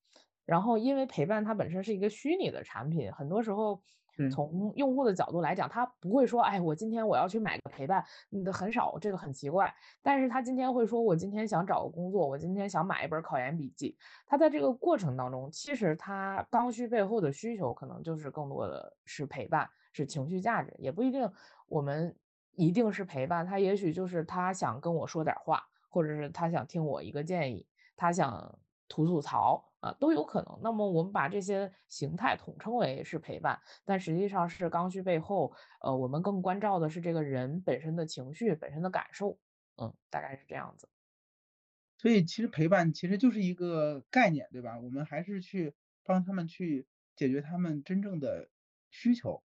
[0.45, 3.83] 然后，因为陪伴它本身是一个虚拟的产品，很多时候，
[4.31, 9.73] 从用户的角度来讲，他不会说，哎，我今天我要去买个陪伴，你的，很少，这个很奇怪。
[10.03, 13.97] 但是他今天会说，我今天想找个工作，我今天想买一本考研笔记。
[14.27, 21.31] 他在这个过程当中，其实他刚需背后的需求，可能就是更多的是陪伴，是情绪价值，也不一定
[21.69, 22.17] 我们
[22.53, 28.59] 一定是陪伴，他也许就是他想跟我说点儿话，或者是他想听我一个建议，他想
[28.89, 30.59] 吐吐槽啊，都有可能。
[30.63, 39.39] 那么我们把这些形态统称为是陪伴，但实际上是刚需背后，呃，我们更关照的是这个人本身的情绪、本身的感受，
[39.77, 40.89] 嗯，大概是这样子。
[41.99, 44.79] 所以其实陪伴其实就是一个概念，对吧？
[44.79, 45.75] 我们还是去
[46.05, 48.51] 帮他们去解决他们真正的
[48.91, 49.43] 需求，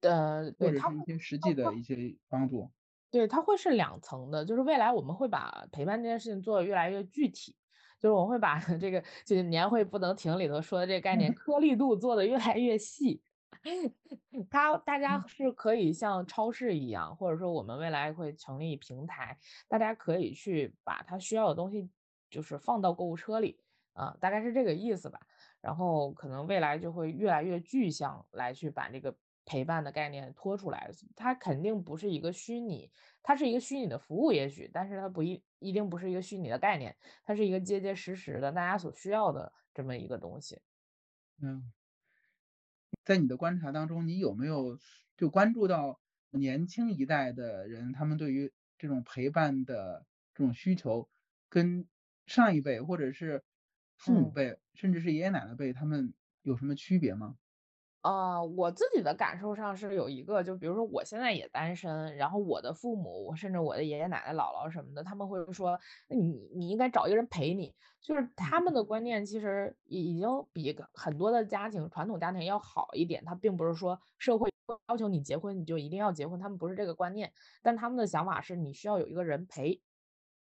[0.00, 2.70] 呃，对，或者他是一些实际的一些帮助。
[3.10, 7.56] 对，它会是两层的，就是未来我们会把陪伴这件事情做得越来越具体，
[7.98, 13.22] 就是我会把 这个就是年会不能停里头说的这个概念 颗粒度做得越来越细。
[14.50, 19.36] 它大家嗯是可以像超市一样，或者说我们未来会成立平台，
[19.66, 21.90] 大家可以去把它需要的东西
[22.30, 23.58] 就是放到购物车里，
[23.94, 25.18] 啊，大概是这个意思吧。
[25.60, 29.12] 然后可能未来就会越来越具象来去把这个
[29.44, 32.88] 陪伴的概念拖出来，它肯定不是一个虚拟，
[33.22, 40.60] 它是一个虚拟的服务也许，但是它不一一定不是一个虚拟的概念，它是一个结结实实的大家所需要的这么一个东西。
[41.40, 41.72] 嗯，
[43.04, 44.78] 在你的观察当中，你有没有
[45.16, 46.00] 就关注到
[46.30, 51.08] 年轻一代的人，他们对于这种陪伴的这种需求，
[51.48, 51.86] 跟
[52.26, 53.44] 上一辈或者是
[53.96, 54.32] 父母嗯。
[54.32, 57.36] 辈，甚至是爷爷奶奶辈，他们有什么区别吗？
[58.08, 65.78] 呃，我自己的感受上是有一个，就比如说我现在也单身，然后我的父母，我甚至我的爷爷奶奶、姥姥什么的，他们会说，
[66.08, 67.74] 那你你应该找一个人陪你。
[68.00, 73.22] 就是他们的观念其实已已经比很多的家庭，传统家庭要好一点。
[73.26, 74.50] 他并不是说社会
[74.88, 77.30] 要求你结婚你就一定要结婚，他们不是这个观念，
[77.62, 79.82] 但他们的想法是你需要有一个人陪。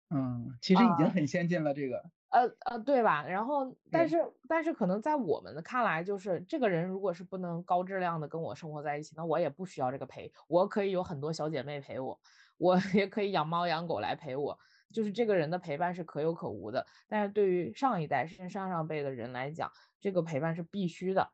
[0.09, 1.11] 嗯，其实已经啊。
[1.13, 3.25] 很先进了，这个，呃呃，对吧？
[3.27, 4.17] 然后，但对，是
[4.47, 12.17] 但是可能在我们的看来，就是这个人如果是不能高质量的跟我生活在一起，那我也不需要这个陪，我可以有很多小姐妹陪我，
[12.57, 14.57] 我 也可以养猫养狗来陪我，
[14.93, 16.87] 就是这个人的陪伴是可有可无的。
[17.07, 19.69] 但是对于上一代甚至上上辈的人来讲，
[19.99, 21.31] 这个陪伴是必须的。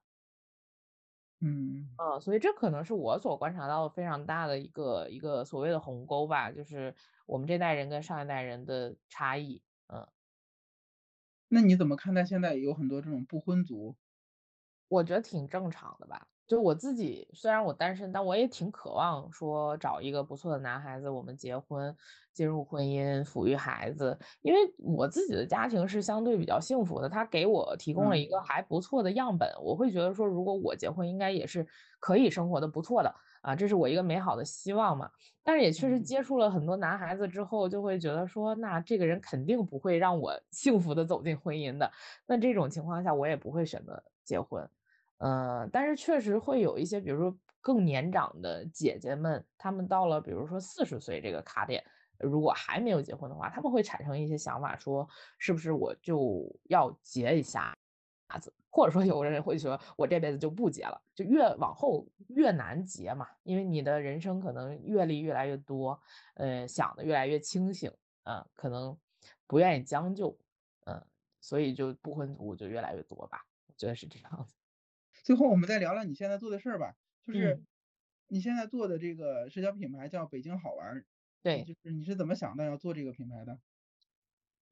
[1.41, 1.97] 嗯。
[1.99, 6.93] 嗯，所以这可能是我所观察到的非常大的一个一个所谓的鸿沟吧，就是
[7.25, 9.63] 我们这代人跟上一代人的差异。
[9.87, 10.07] 嗯。
[11.51, 13.97] 那你怎么看待现在有很多这种不婚族？
[14.91, 16.27] 我觉得挺正常的吧。
[16.47, 21.93] 就我自己，虽然我单身，但我也挺渴望说找一个不错的男孩子，我们结婚，
[22.33, 24.17] 进入婚姻，抚育孩子。
[24.43, 29.49] 因为我自己的家庭是相对比较幸福的，他给我提供了嗯一个还不错的样本。
[29.61, 31.67] 我会觉得说，如果我结婚，应该也是
[31.99, 35.09] 可以生活的不错的啊，这是我一个美好的希望嘛。
[35.43, 41.91] 但是也确实嗯接触了很多男孩子之后，就会觉得说，那这个人肯定不会让我 幸福的走进婚姻的。
[42.25, 44.69] 那这种情况下，我也不会选择结婚。
[45.19, 51.83] 呃，但是确实会有一些，比如说更年长的姐姐们，她们到了比如说四十岁这个卡点，
[52.19, 55.07] 如果还没有结婚的话，他们会产生一些想法，说
[55.39, 57.73] 是不是我就要结一下
[58.39, 65.99] 子，或者说有人会说我这辈子就不结了，就越往后越难结嘛，因为你的人生可能阅历越来越多，
[66.35, 67.91] 呃，想的越来越清醒，
[68.23, 68.97] 嗯，可能
[69.47, 70.37] 不愿意将就，
[70.85, 71.05] 嗯，
[71.39, 74.55] 所以就不婚族就越来越多吧，我觉得是这样子。
[75.23, 77.67] 最后我们再聊聊你现在做的事儿吧，就是嗯
[78.27, 81.05] 你现在做的这个社交品牌叫北京好玩儿，
[81.43, 81.63] 对。
[81.65, 83.59] 就是你是怎么想到要做这个品牌的？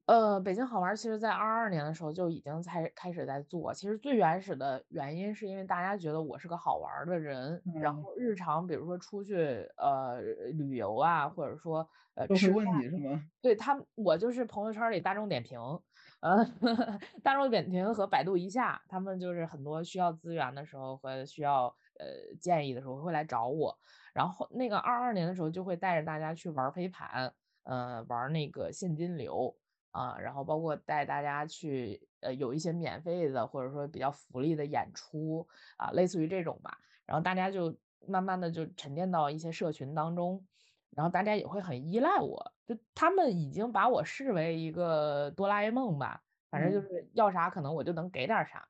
[0.06, 3.74] 呃，北京好玩儿，其实在二二年的时候就已经在开始在做。
[3.74, 10.20] 其实最原始的原因是因为大家觉得我是个好玩儿的人，然嗯，后日常比如说出去呃
[10.52, 13.20] 旅游啊，或者说呃吃饭，问你是吗？
[13.42, 15.58] 对他们，我就是朋友圈儿里大众点评，
[16.20, 16.44] 呃，
[17.24, 21.66] 大众点评和百度一下，他们就是很多需要资源的时候和需要
[21.98, 22.06] 呃
[22.40, 23.76] 建议的时候会来找我。
[24.14, 27.34] 然后那个二二年的时候就会带着大家去玩儿飞盘，
[27.64, 29.56] 呃，玩儿那个现金流。
[29.96, 36.78] 啊，然后包括带大家去，呃，有一些免费的或者说比较福利的演出，啊，类似于这种吧。
[37.06, 37.74] 然后大家就
[38.06, 40.44] 慢慢的就沉淀到一些社群当中，
[40.90, 48.68] 然后大家也会很依赖我，就他们已经把我视为一个哆啦 A 梦吧，反正就嗯是要啥可能我就能给点儿啥。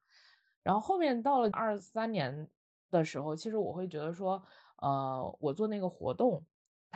[0.63, 2.49] 然后后面到了二三年
[2.93, 4.41] 的时候，其实我会觉得说，
[4.77, 6.45] 呃，我做那个活动，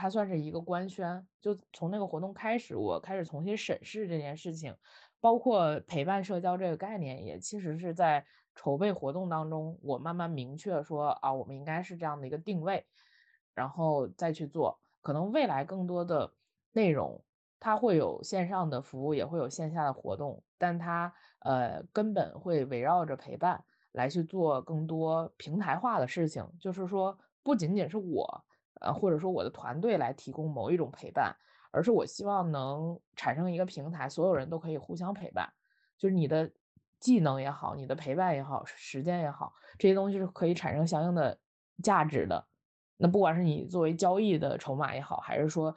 [0.00, 4.74] 它算是一个官宣，就从那个活动开始，我开始重新审视这件事情，
[5.20, 8.24] 包括陪伴社交这个概念，也其实是在
[8.54, 12.86] 筹备活动当中，我慢慢明确说，啊，我们应该是这样的一个定位，
[13.54, 14.80] 然后再去做。
[15.02, 16.32] 可能未来更多的
[16.72, 17.22] 内容，
[17.58, 26.46] 它会有线上的服务，也会有线下的活动，但它呃根本会围绕着陪伴来去做更多平台化的事情。
[26.58, 28.44] 就是说，不仅仅是我，
[28.80, 31.34] 呃，或者说我的团队来提供某一种陪伴，
[31.70, 35.48] 而是我希望能产生一个平台，所有人都可以互相陪伴。
[35.96, 36.50] 就是你的
[36.98, 41.38] 技能也好，你的陪伴也好，时间也好，这些东西是可以产生相应的
[41.82, 42.46] 价值的。
[42.96, 45.74] 那不管是你作为交易的筹码也好，还是说，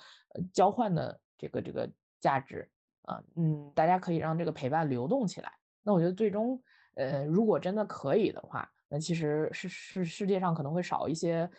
[0.51, 1.89] 交换的这个这个
[2.19, 2.69] 价值，
[3.03, 5.51] 啊，嗯，大家可以让这个陪伴流动起来。
[5.83, 6.61] 那我觉得最终，
[6.95, 11.49] 呃，如果真的可以的话，那其实是是世界上可能会少一些，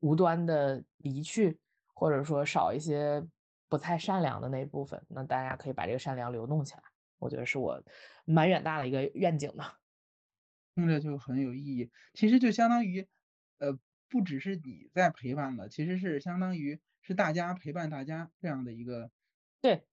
[0.00, 1.58] 无端的离去，
[1.94, 3.24] 或者说少一些
[3.68, 6.82] 不太善良的那一部分，那大家可以把这个善良流动起来，
[7.18, 7.82] 我觉得是我
[8.24, 9.64] 蛮远大的一个愿景的。
[10.76, 11.90] 听着就很有意义。
[12.14, 13.06] 其实就相当于，
[13.58, 13.78] 呃，
[14.08, 19.10] 不只是你在陪伴了，其实是相当于是大家陪伴大家这样的一个
[19.64, 19.84] 对。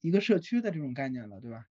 [0.00, 1.66] 一个社区的这种概念了，对吧？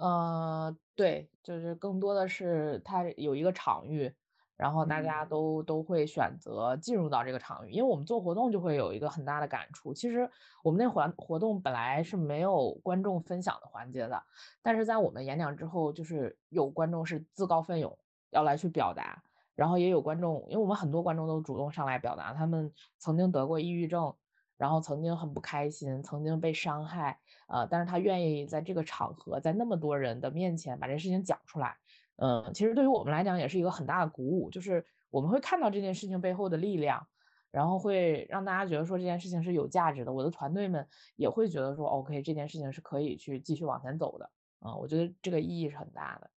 [0.00, 4.12] 呃，对，就是更多的是它有一个场域，
[4.56, 9.92] 然后大嗯家都都会选择进入到这个场域，因为我们做活动就会有一个很大的感触。
[9.92, 10.30] 其实
[10.62, 14.22] 我们那环活动本来是没有观众分享的环节的，
[14.62, 17.98] 但是在我们演讲之后，就是有观众是自告奋勇
[18.30, 19.22] 要来去表达，
[19.54, 24.14] 然后也有观众，因为我们很多观众都主动上来表达，他们曾经得过抑郁症，
[24.56, 27.18] 然后曾经很不开心，曾经被伤害。
[27.46, 31.76] 呃，但是他愿意在这个场合，在那么多人的面前把这事情讲出来，
[32.16, 37.08] 嗯，其实对于我们来讲也是一个很大的鼓舞，就是我们会看到这件事情背后的力量，
[37.50, 46.30] 然后会让大家觉得说这件事情是有价值的，我的团队们也会觉得说，OK，这件事情是可以去继续往前走的，啊，我觉得这个意义是很大的。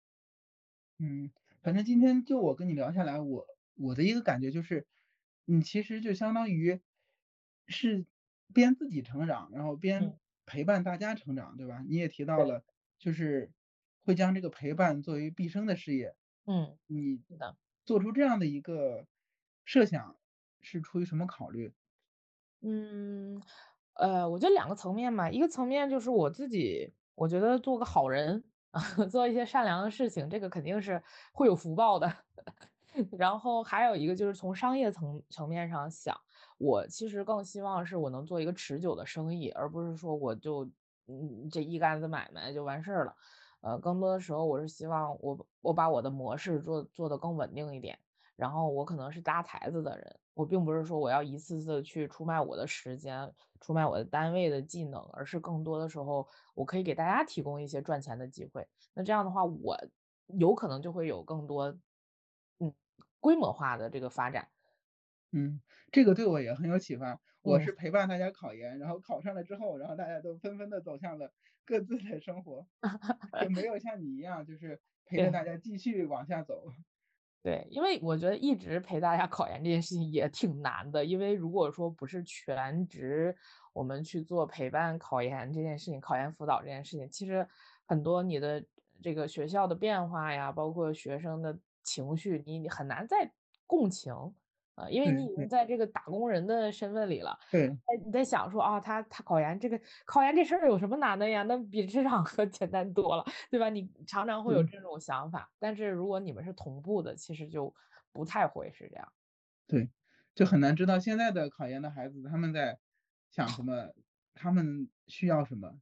[1.00, 4.88] 嗯，反正今天就我跟你聊下来，我我的一个感觉就是，
[5.46, 6.82] 你其实就相当于
[7.68, 8.08] 是
[8.54, 11.84] 边自己成长，然后边嗯，陪伴大家成长，对吧？
[11.88, 12.64] 你也提到，了，
[12.98, 13.52] 就是
[14.08, 16.16] 会将这个陪伴作为毕生的事业。
[16.45, 17.22] 嗯，你。
[17.86, 19.08] 做出这样的一个
[19.66, 20.20] 设想，
[20.62, 21.74] 是出于什么考虑？
[22.62, 23.39] 嗯，
[23.93, 28.43] 呃，我觉得两个层面嘛，一个层面就是我自己，我觉得做个好人，
[29.12, 31.01] 做一些善良的事情，这个肯定是
[31.34, 32.12] 会有福报的。
[33.18, 36.20] 然后还有一个就是从商业层层面上想，
[36.58, 40.66] 我其实更希望是我能做一个持久的生意，而不是说我就
[41.08, 43.16] 嗯这一竿子买卖就完事儿了。
[43.68, 47.99] 呃，更多的时候我是希望我我把我的模式做做得更稳定一点。
[48.38, 58.65] 然后我可能是搭台子的人，我并不是说我要一次次去出卖我的时间，出卖我的单位的技能，而是更多的时候，我可以给大家提供一些赚钱的机会。
[58.93, 59.78] 那这样的话，我
[60.28, 61.78] 有可能就会有更多，
[62.59, 62.74] 嗯，
[63.20, 64.47] 规模化的这个发展。
[65.34, 65.61] 嗯，
[65.91, 67.20] 这个对我也很有启发。
[67.48, 71.32] 我嗯，是陪伴大家考研，然后考上了之后，然后大家都纷纷的走向了
[71.66, 72.68] 各自的生活，
[73.39, 76.66] 就没有像你一样，就是 陪着，大家继续往下走。
[77.43, 83.36] 对，因为我觉得一直陪大家考研这件事情也挺难的，因为如果说不是全职，
[83.74, 87.48] 我们去做陪伴考研这件事情，考研辅导这件事情，其实
[87.86, 88.66] 很多你的
[89.02, 93.32] 这个学校的变化呀，包括学生的情绪，你你很难再
[93.66, 94.14] 共情。
[94.78, 101.44] 呃，因为你已经在这个打工人的身份里了，对，哎，你在想说啊，他他考研这个考研这事儿有什么难的呀？
[101.44, 103.70] 那比职场 可简单多了，对吧？
[103.70, 107.74] 你常常会有这种想法，但是如果你们是同步的，其实就
[108.14, 109.12] 不太会是这样。
[109.70, 109.92] 对，
[110.34, 112.80] 就很难知道现在的考研的孩子他们在
[113.30, 113.94] 想什么，
[114.34, 115.80] 他们需要什么。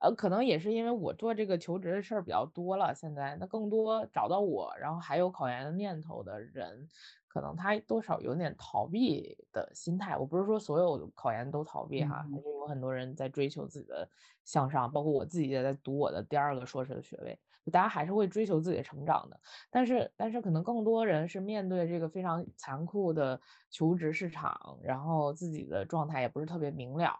[0.00, 6.88] 呃，可能也是因为我做这个求职的事儿比较多了，现在那更多找到我，然后还有考研的念头的人。
[7.30, 14.08] 可能他多少有点逃避的心态，我不是说所有考研都逃避哈，还是有很多人在追求自己的
[14.44, 27.16] 向上，包括我自己也在读我的第二个硕士的学位，就大家还是会追求自己的成长的，但是但是可能更多人是面对这个非常残酷的求职市场，然后自己的状态也不是特别明了，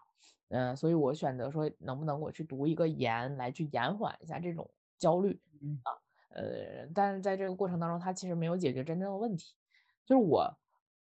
[0.49, 5.39] 嗯，所以我选择说能不能我去读一个研来去延缓一下这种焦虑
[5.83, 5.95] 啊，
[6.35, 9.53] 呃，但是在这个过程当中，他其实没有解决真正的问题。
[10.11, 10.57] 就是我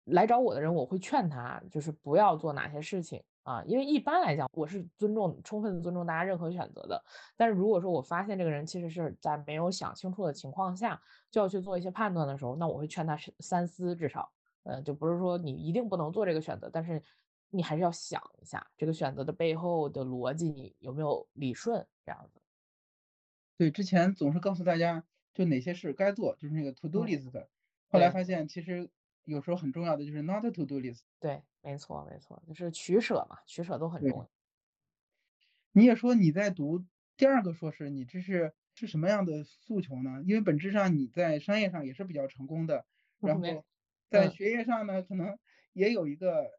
[0.06, 7.00] 来找我的人，我会劝他，就是不要做哪些事情啊，因为一般来讲，我是尊重、充分尊重大家任何选择的。
[7.36, 11.00] 但是如果说我发现这个人其实是在没有想清楚的情况下
[11.30, 14.28] 就要去做一些判断的时候，那我会劝他三思，至少，
[14.64, 17.00] 呃，就不是说你一定不能做这个选择，但是
[17.50, 22.40] 你还是要想一下这个选择的背后的逻辑，你有没有理顺这样子。
[23.56, 27.46] 对，之前总是告诉大家，就哪些事该做，就是那个 to do list。
[27.88, 28.90] 后来发现，其实
[29.26, 31.02] 有时候很重要的就是 not to do list。
[31.20, 34.30] 对，没错，没错，就是取舍嘛，取舍都很重要。
[35.72, 40.22] 你也说你在读第二个硕士，你这是是什么样的诉求呢？
[40.24, 42.86] 因为本质上你在商业上也是比较成功的，
[43.20, 43.64] 然后
[44.08, 45.38] 在学业上呢，可能
[45.72, 46.50] 也有一个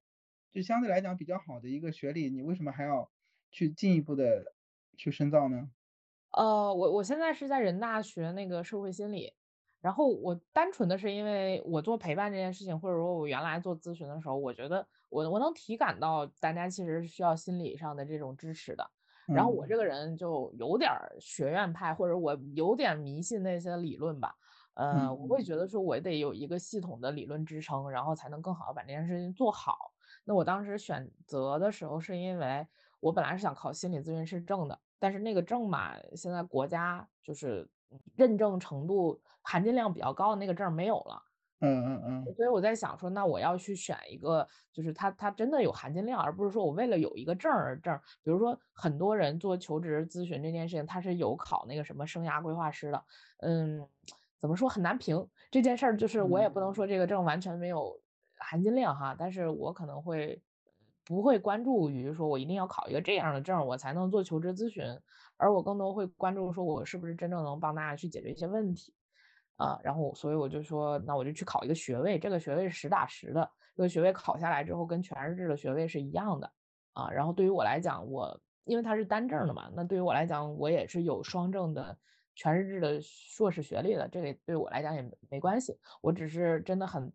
[0.52, 3.10] 就相对来讲比较好的一个学历，你为什么还要
[3.50, 4.54] 去进一步的
[4.98, 5.72] 去深造呢？
[6.32, 9.34] 呃，我我现在是在人大学那个社会心理。
[9.82, 18.90] 然后我单纯的是因为我做陪伴这件事情，或者说我原来做咨询的时候，我觉得我我能体感到大家其实是需要心理上的这种支持的。
[19.28, 24.34] 然后我这个人就有点学院派，或者我有点迷信那些理论吧。
[24.74, 29.92] 呃，我会觉得说我得有一个系统的理论支撑，然后才能更好的把这件事情做好。
[30.24, 32.66] 那我当时选择的时候，是因为
[33.00, 37.70] 我本来是想考心理咨询师证的，但是那个证嘛，现在国家就是
[38.16, 39.22] 认证程度。
[39.50, 41.24] 含金量比较高的那个证没有了，
[41.62, 47.98] 嗯嗯嗯，所以我在想说，那我要去选一个，就是它它真的有含金量，而不是说我为了有一个证而证。
[48.22, 53.02] 比如说很多人做求职咨询这件事情，他是有考那个什么生涯规划师的，
[53.38, 53.88] 嗯，
[54.38, 57.98] 怎么说很难评这件事儿，就是我也不能说这个证完全没有
[58.36, 60.44] 含金量哈，但是我可能会
[61.06, 64.84] 不会关注于说我一定要考一个这样的证我才能做求职咨询，
[65.38, 68.94] 而我更多会关注说我是不是真正能帮大家去解决一些问题。
[69.56, 76.54] 啊，然后所以我就说，那我就去考一个学位，这个学位是实打实的，这个学位考下来之后跟全日制的学位是一样的
[76.94, 77.10] 啊。
[77.10, 81.98] 然后对于我来讲，我因为它是单证的嘛，那对于我来讲，我也是有双证的
[82.36, 85.76] 全日制的硕士学历的，这个对我来讲也没关系。
[86.02, 87.12] 我只是真的很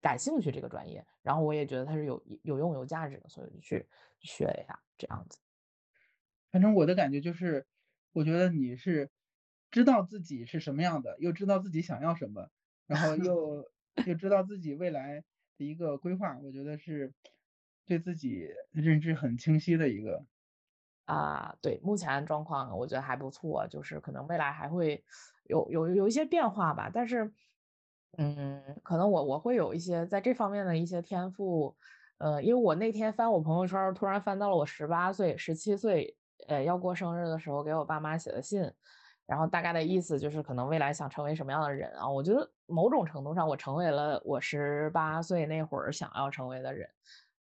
[0.00, 3.84] 感兴趣这个专业，然后我也觉得它是有有用有价值的，所以就去
[4.20, 5.36] 学一下这样子。
[6.52, 7.66] 反正我的感觉就是，
[8.12, 9.10] 我觉得你是。
[9.70, 12.50] 知道自己是什么样的，又知道自己想要什么，
[12.86, 13.64] 然后又
[14.06, 15.24] 又知道自己未来
[15.56, 17.14] 的一个规划，我觉得是
[17.86, 20.26] 对自己认知很清晰的一个。
[21.06, 25.02] 啊，对，目前状况我觉得还不错，就是可能未来还会
[25.44, 26.90] 有有有一些变化吧。
[26.92, 27.32] 但是，
[28.18, 31.74] 嗯，可能我我会有一些在这方面的一些天赋。
[32.18, 36.14] 呃，因为我那天翻我朋友圈，突然翻到了我十八岁、十七岁，
[36.48, 38.70] 呃，要过生日的时候给我爸妈写的信。
[39.24, 42.08] 然后大概的意思就是，可能未来想成为什么样的人啊？
[42.08, 46.88] 我觉得某种程度上，我成为了我十八岁那会儿想要成为的人。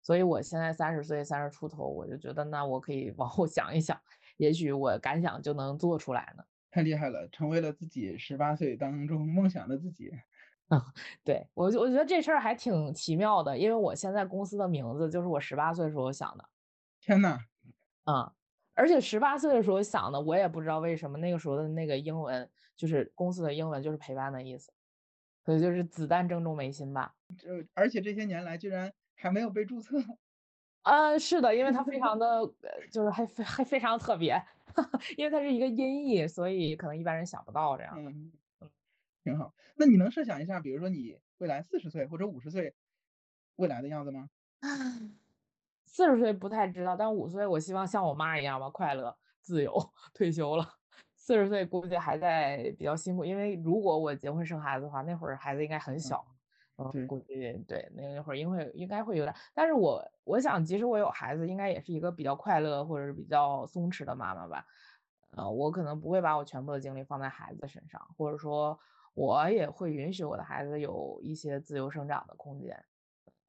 [0.02, 4.00] 所以我现在三十岁，三十出头，我就觉得那我可以 往后想一想，
[4.38, 6.44] 也许我敢想就能做出来呢。
[6.70, 10.12] 太厉害了，成为了自己十八岁当中梦想的自己。
[10.70, 10.80] 嗯，
[11.24, 16.46] 对我我觉得这事儿还挺奇妙的，因为我现在公司的名字就是我十八岁时候想的。
[17.00, 17.40] 天呐，
[18.04, 18.34] 啊！
[18.80, 24.72] 而且十八岁的时候想的，我也不知道为什么那个时候的那个英文就是公司的英文就是陪伴的意思，
[25.44, 27.14] 所以就是子弹正中眉心吧。
[27.38, 29.98] 就而且这些年来居然还没有被注册。
[30.84, 32.50] 呃，是的，因为它非常的
[32.90, 34.42] 就是还非还非常特别，
[35.18, 37.94] 因为它是一个音译，所以可能一般人想不到这样。
[37.98, 38.32] 嗯，
[39.26, 39.54] 挺好。
[39.76, 42.74] 那你能设想一下，比如说你未来四十岁或者五十岁
[43.58, 44.30] 未来的样子吗？
[45.91, 49.74] 四十岁不太知道，但五十岁我希望像我妈一样吧，快乐、自由、
[50.14, 50.66] 退休了。
[51.16, 56.26] 四十岁估计还在比较辛苦，因为如果我结婚生孩子的话，那会儿孩子应该很小，
[56.78, 59.36] 嗯，估计对那那会儿应会应该会有点。
[59.53, 64.64] 但是我我想，即使我有孩子，应该也是一个比较快乐或者是比较松弛的妈妈吧。
[65.32, 68.80] 呃，我可能不会把我全部的精力放在孩子身上，或者说，
[69.14, 72.84] 我也会允许我的孩子有一些自由生长的空间。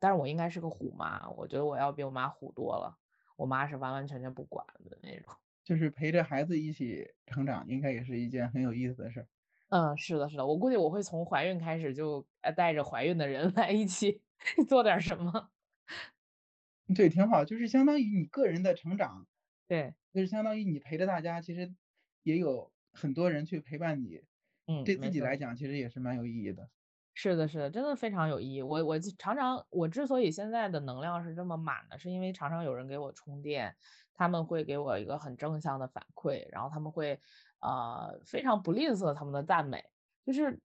[0.00, 2.98] 但是我应该是个虎妈，我觉得我要比我妈虎多了。
[3.36, 9.28] 我妈是完完全全不管的那种，就是陪着孩子一起成长，应该也是一件很有意思的事儿。
[9.68, 14.20] 嗯，是的，是的，我估计我会从怀孕开始就带着怀孕的人来一起
[14.68, 15.50] 做点什么。
[16.94, 19.26] 对，挺好，就是相当于你个人的成长。
[19.68, 21.72] 对，就是相当于你陪着大家，其实
[22.24, 24.22] 也有很多人去陪伴你。
[24.66, 26.68] 嗯，对自己来讲，其实也是蛮有意义的。
[27.14, 28.62] 是的，是的，真的非常有意义。
[28.62, 33.74] 我我常常，我之所以现在的能量是这么满的，是因为常常有人给我充电，
[34.14, 37.20] 他们会给我一个很正向的反馈，然后他们会
[37.60, 39.84] 呃非常不吝啬他们的赞美，
[40.24, 40.60] 就是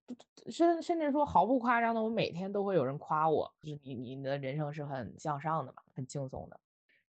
[0.50, 6.60] 甚甚至说毫不夸张的，我每天都会有人夸我，就是你你的人生是很向上的嘛，很轻松的。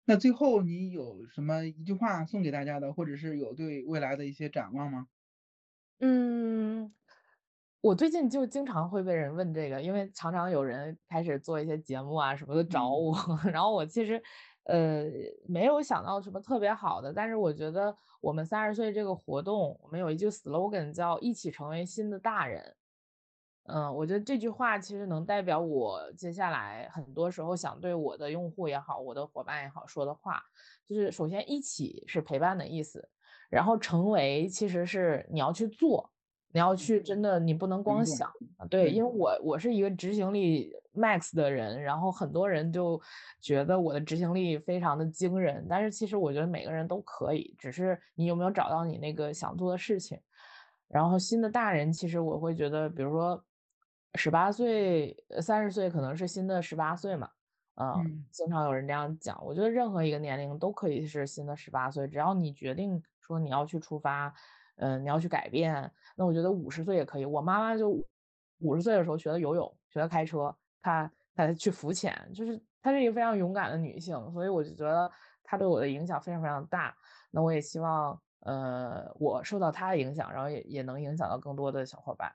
[0.04, 5.08] 那最后你有什么一句话送给大家的，或者是有对未来的一些展望吗？
[6.00, 6.92] 嗯，
[7.86, 13.14] 我最近就经常会被人问这个，因为常常有人开始做一些节目啊什么的找我，
[13.52, 14.20] 然后我其实
[14.64, 15.04] 呃
[15.46, 22.74] 没有想到什么特别好的，但是我觉得我们三十岁这个活动，我们有一句 slogan 叫“一起成为新的大人”。
[23.70, 30.42] 嗯，我觉得这句话其实能代表我接下来很多时候想对我的用户也好，我的伙伴也好说的话，
[30.84, 33.08] 就是首先一起是陪伴的意思，
[33.48, 36.10] 然后成为其实是你要去做，
[36.56, 38.64] 你要去真的，你不能光想啊。
[38.70, 42.98] 对，因为我我是一个执行力 max 的人，然后很多人就
[43.42, 50.18] 觉得我的执行力非常的惊人，但是其实我觉得每个人都可以，只是你有没有找到你那个想做的事情。
[50.88, 53.44] 然后新的大人，其实我会觉得，比如说。
[54.18, 57.28] 十八岁、三十岁可能是新的十八岁嘛？
[57.74, 59.38] 嗯，经常有人这样讲。
[59.44, 64.32] 我觉得任何一个年龄都可以是新的十八岁，只要你决定说你要去出发，
[64.76, 65.90] 嗯，你要去改变。
[66.14, 67.24] 那我觉得五十岁也可以。
[67.24, 67.90] 我妈妈就
[68.60, 75.10] 五十岁的时候学的游泳，学的开车，她她去浮潜，就是她是一个非常勇敢的女性，所以我就觉得
[75.42, 76.96] 她对我的影响非常非常大。
[77.30, 82.32] 那我也希望，呃，我受到她的影响，然后也也能影响到更多的小伙伴。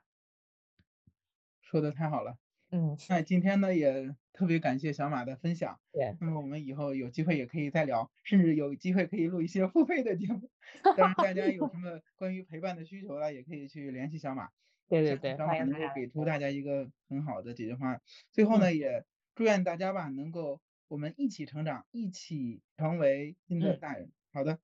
[1.60, 2.36] 说的太好了，
[2.72, 10.50] 嗯，那今天呢也特别感谢小马的分享，对，那么我们以后有机会也可以再聊，甚至有机会可以录一些付费的节目。
[10.96, 14.48] 但是，大家有什么关于陪伴的需求了，也可以去联系小马，
[14.88, 18.00] 对对对，小马能够给出大家一个很好的解决方案。
[18.32, 19.04] 最后呢，也
[19.34, 24.10] 祝愿大家吧能够我们一起成长，一起成为新的大人。
[24.32, 24.58] 好的，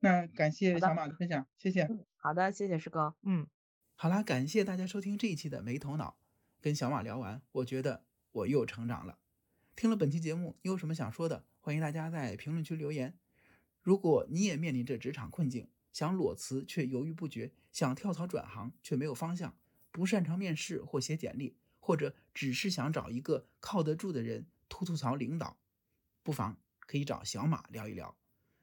[0.00, 1.88] 那感谢小马的分享，谢谢。
[2.18, 3.14] 好的，谢谢师哥。
[3.22, 3.46] 嗯，
[3.96, 6.17] 好啦，感谢大家收听这一期的没头脑。
[6.60, 9.18] 跟小马聊完，我觉得我又成长了。
[9.76, 11.44] 听了本期节目，你有什么想说的？
[11.60, 13.16] 欢迎大家在评论区留言。
[13.82, 19.56] 如果你也面临着职场困境，想裸辞却犹豫不决，想跳槽转行却没有方向，
[19.90, 25.58] 不擅长面试或写简历，或者只是想找一个靠得住的人吐吐槽领导，
[26.22, 28.16] 不妨可以找小马聊一聊。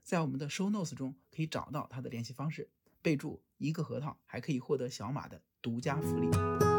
[0.04, 2.70] 在我们的 show notes 中可以找到他的联系方式，
[3.02, 6.75] 备注一个核桃，还可以获得小马的独家福利。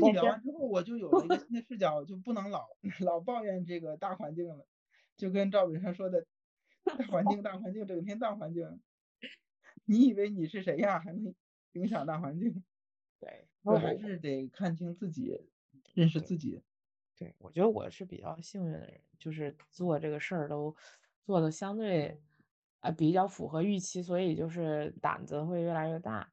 [0.00, 2.66] 跟你聊完之后，我就有了一个新的视角，就不能老
[3.04, 4.66] 老抱怨这个大环境了。
[5.16, 6.26] 就跟赵本山说的，
[6.82, 8.80] 大环境，大环境，整天大环境。
[9.84, 10.98] 你以为你是谁呀？
[10.98, 11.34] 还能
[11.72, 12.64] 影响大环境？
[13.20, 15.40] 对，我还是得看清自己，
[15.94, 16.60] 认识自己。
[17.16, 20.74] 对，我觉得我是比较幸运的人，就是做这个事儿都
[21.22, 22.20] 做的相对
[22.80, 26.32] 啊比较符合预期，所以就是胆子会越来越大。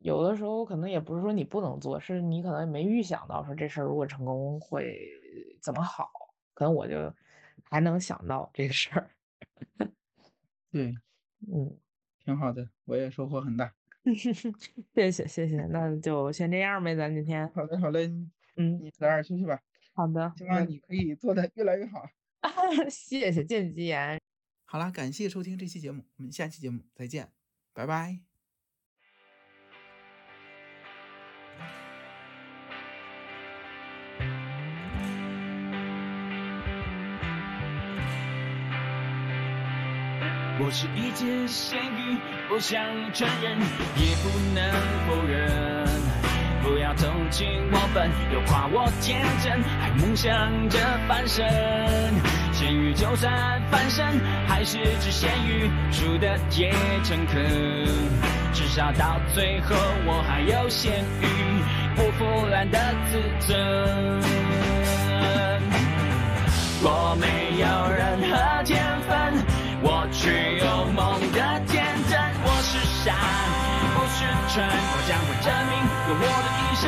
[0.00, 4.98] 有的时候可能也不是说你不能做，是你可能没预想到说这事儿如果成功会
[5.62, 6.10] 怎么好。
[6.54, 7.14] 可能我就
[7.62, 9.10] 还能想到这个事儿。
[10.72, 10.92] 对，
[11.46, 11.78] 嗯，
[12.24, 13.72] 挺好的，我也收获很大。
[14.04, 17.48] 谢谢谢谢，那就先这样呗，咱今天。
[17.54, 18.08] 好嘞好嘞，
[18.56, 19.60] 嗯，你早点休息吧。
[19.94, 22.02] 好的，希望你可以做的越来越好。
[22.90, 24.20] 谢谢，见吉言。
[24.64, 27.30] 好啦，感谢收听这期节目，我们下期节目再见，
[27.72, 28.27] 拜拜。
[40.68, 42.78] 我是一只咸鱼，不想
[43.14, 43.58] 承认，
[43.96, 44.62] 也不能
[45.08, 45.88] 否认。
[46.62, 50.78] 不要同情我笨，又夸我天真，还梦想着
[51.08, 51.42] 翻身。
[52.52, 53.32] 咸鱼就算
[53.70, 56.70] 翻身，还是只咸鱼，输的也
[57.02, 57.42] 诚恳。
[58.52, 59.74] 至少到最后，
[60.04, 61.26] 我还有咸鱼
[61.96, 62.78] 不腐烂的
[63.10, 63.56] 自尊。
[66.80, 69.34] 我没有任何天分，
[70.12, 72.18] 去有梦的天真。
[72.44, 73.14] 我是山，
[73.94, 74.18] 不是
[74.48, 75.72] 川，我将会证明
[76.08, 76.84] 用我的一生。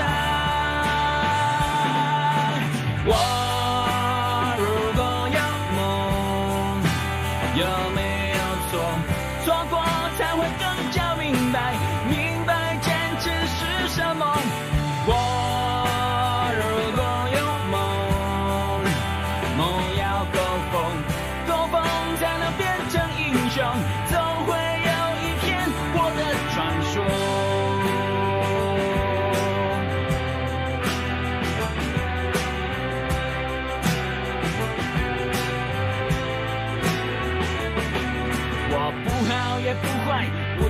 [3.06, 3.08] 我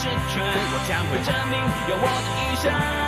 [0.00, 1.60] 是泉，我将会证明
[1.90, 2.99] 用我的一生。